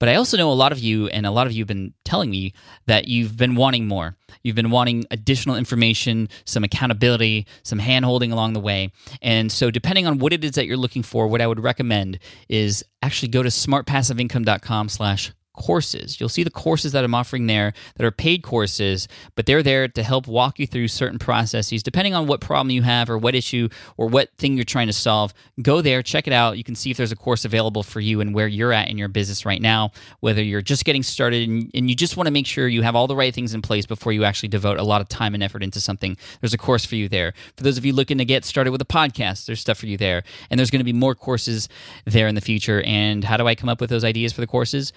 [0.02, 1.94] But I also know a lot of you, and a lot of you have been
[2.04, 2.54] telling me
[2.88, 4.18] that you've been wanting more.
[4.42, 8.92] You've been wanting additional information, some accountability, some hand holding along the way.
[9.22, 12.18] And so, depending on what it is that you're looking for, what I would recommend
[12.50, 16.20] is actually go to smartpassiveincome.com slash courses.
[16.20, 19.88] You'll see the courses that I'm offering there that are paid courses, but they're there
[19.88, 23.36] to help walk you through certain processes depending on what problem you have or what
[23.36, 25.34] issue or what thing you're trying to solve.
[25.62, 26.58] Go there, check it out.
[26.58, 28.98] You can see if there's a course available for you and where you're at in
[28.98, 32.32] your business right now, whether you're just getting started and, and you just want to
[32.32, 34.84] make sure you have all the right things in place before you actually devote a
[34.84, 36.18] lot of time and effort into something.
[36.40, 37.34] There's a course for you there.
[37.56, 39.98] For those of you looking to get started with a podcast, there's stuff for you
[39.98, 40.24] there.
[40.50, 41.70] And there's going to be more courses
[42.06, 42.82] there in the future.
[42.82, 44.92] And how do I come up with those ideas for the courses?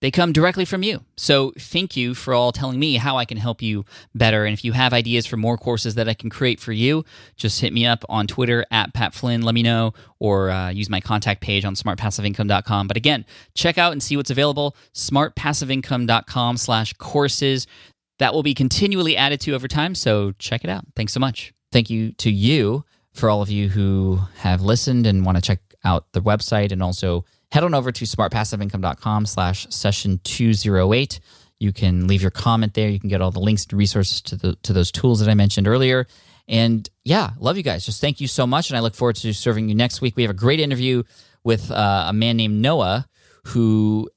[0.00, 1.04] They come directly from you.
[1.16, 3.84] So thank you for all telling me how I can help you
[4.14, 4.44] better.
[4.44, 7.04] And if you have ideas for more courses that I can create for you,
[7.36, 9.42] just hit me up on Twitter at Pat Flynn.
[9.42, 12.86] Let me know, or uh, use my contact page on smartpassiveincome.com.
[12.86, 14.76] But again, check out and see what's available.
[14.94, 17.66] Smartpassiveincome.com/courses.
[18.18, 19.94] That will be continually added to over time.
[19.94, 20.84] So check it out.
[20.96, 21.52] Thanks so much.
[21.70, 25.60] Thank you to you for all of you who have listened and want to check
[25.84, 31.20] out the website and also head on over to smartpassiveincome.com slash session 208.
[31.60, 32.88] You can leave your comment there.
[32.88, 35.34] You can get all the links and resources to, the, to those tools that I
[35.34, 36.06] mentioned earlier.
[36.46, 37.84] And yeah, love you guys.
[37.84, 38.70] Just thank you so much.
[38.70, 40.16] And I look forward to serving you next week.
[40.16, 41.02] We have a great interview
[41.44, 43.06] with uh, a man named Noah
[43.44, 44.08] who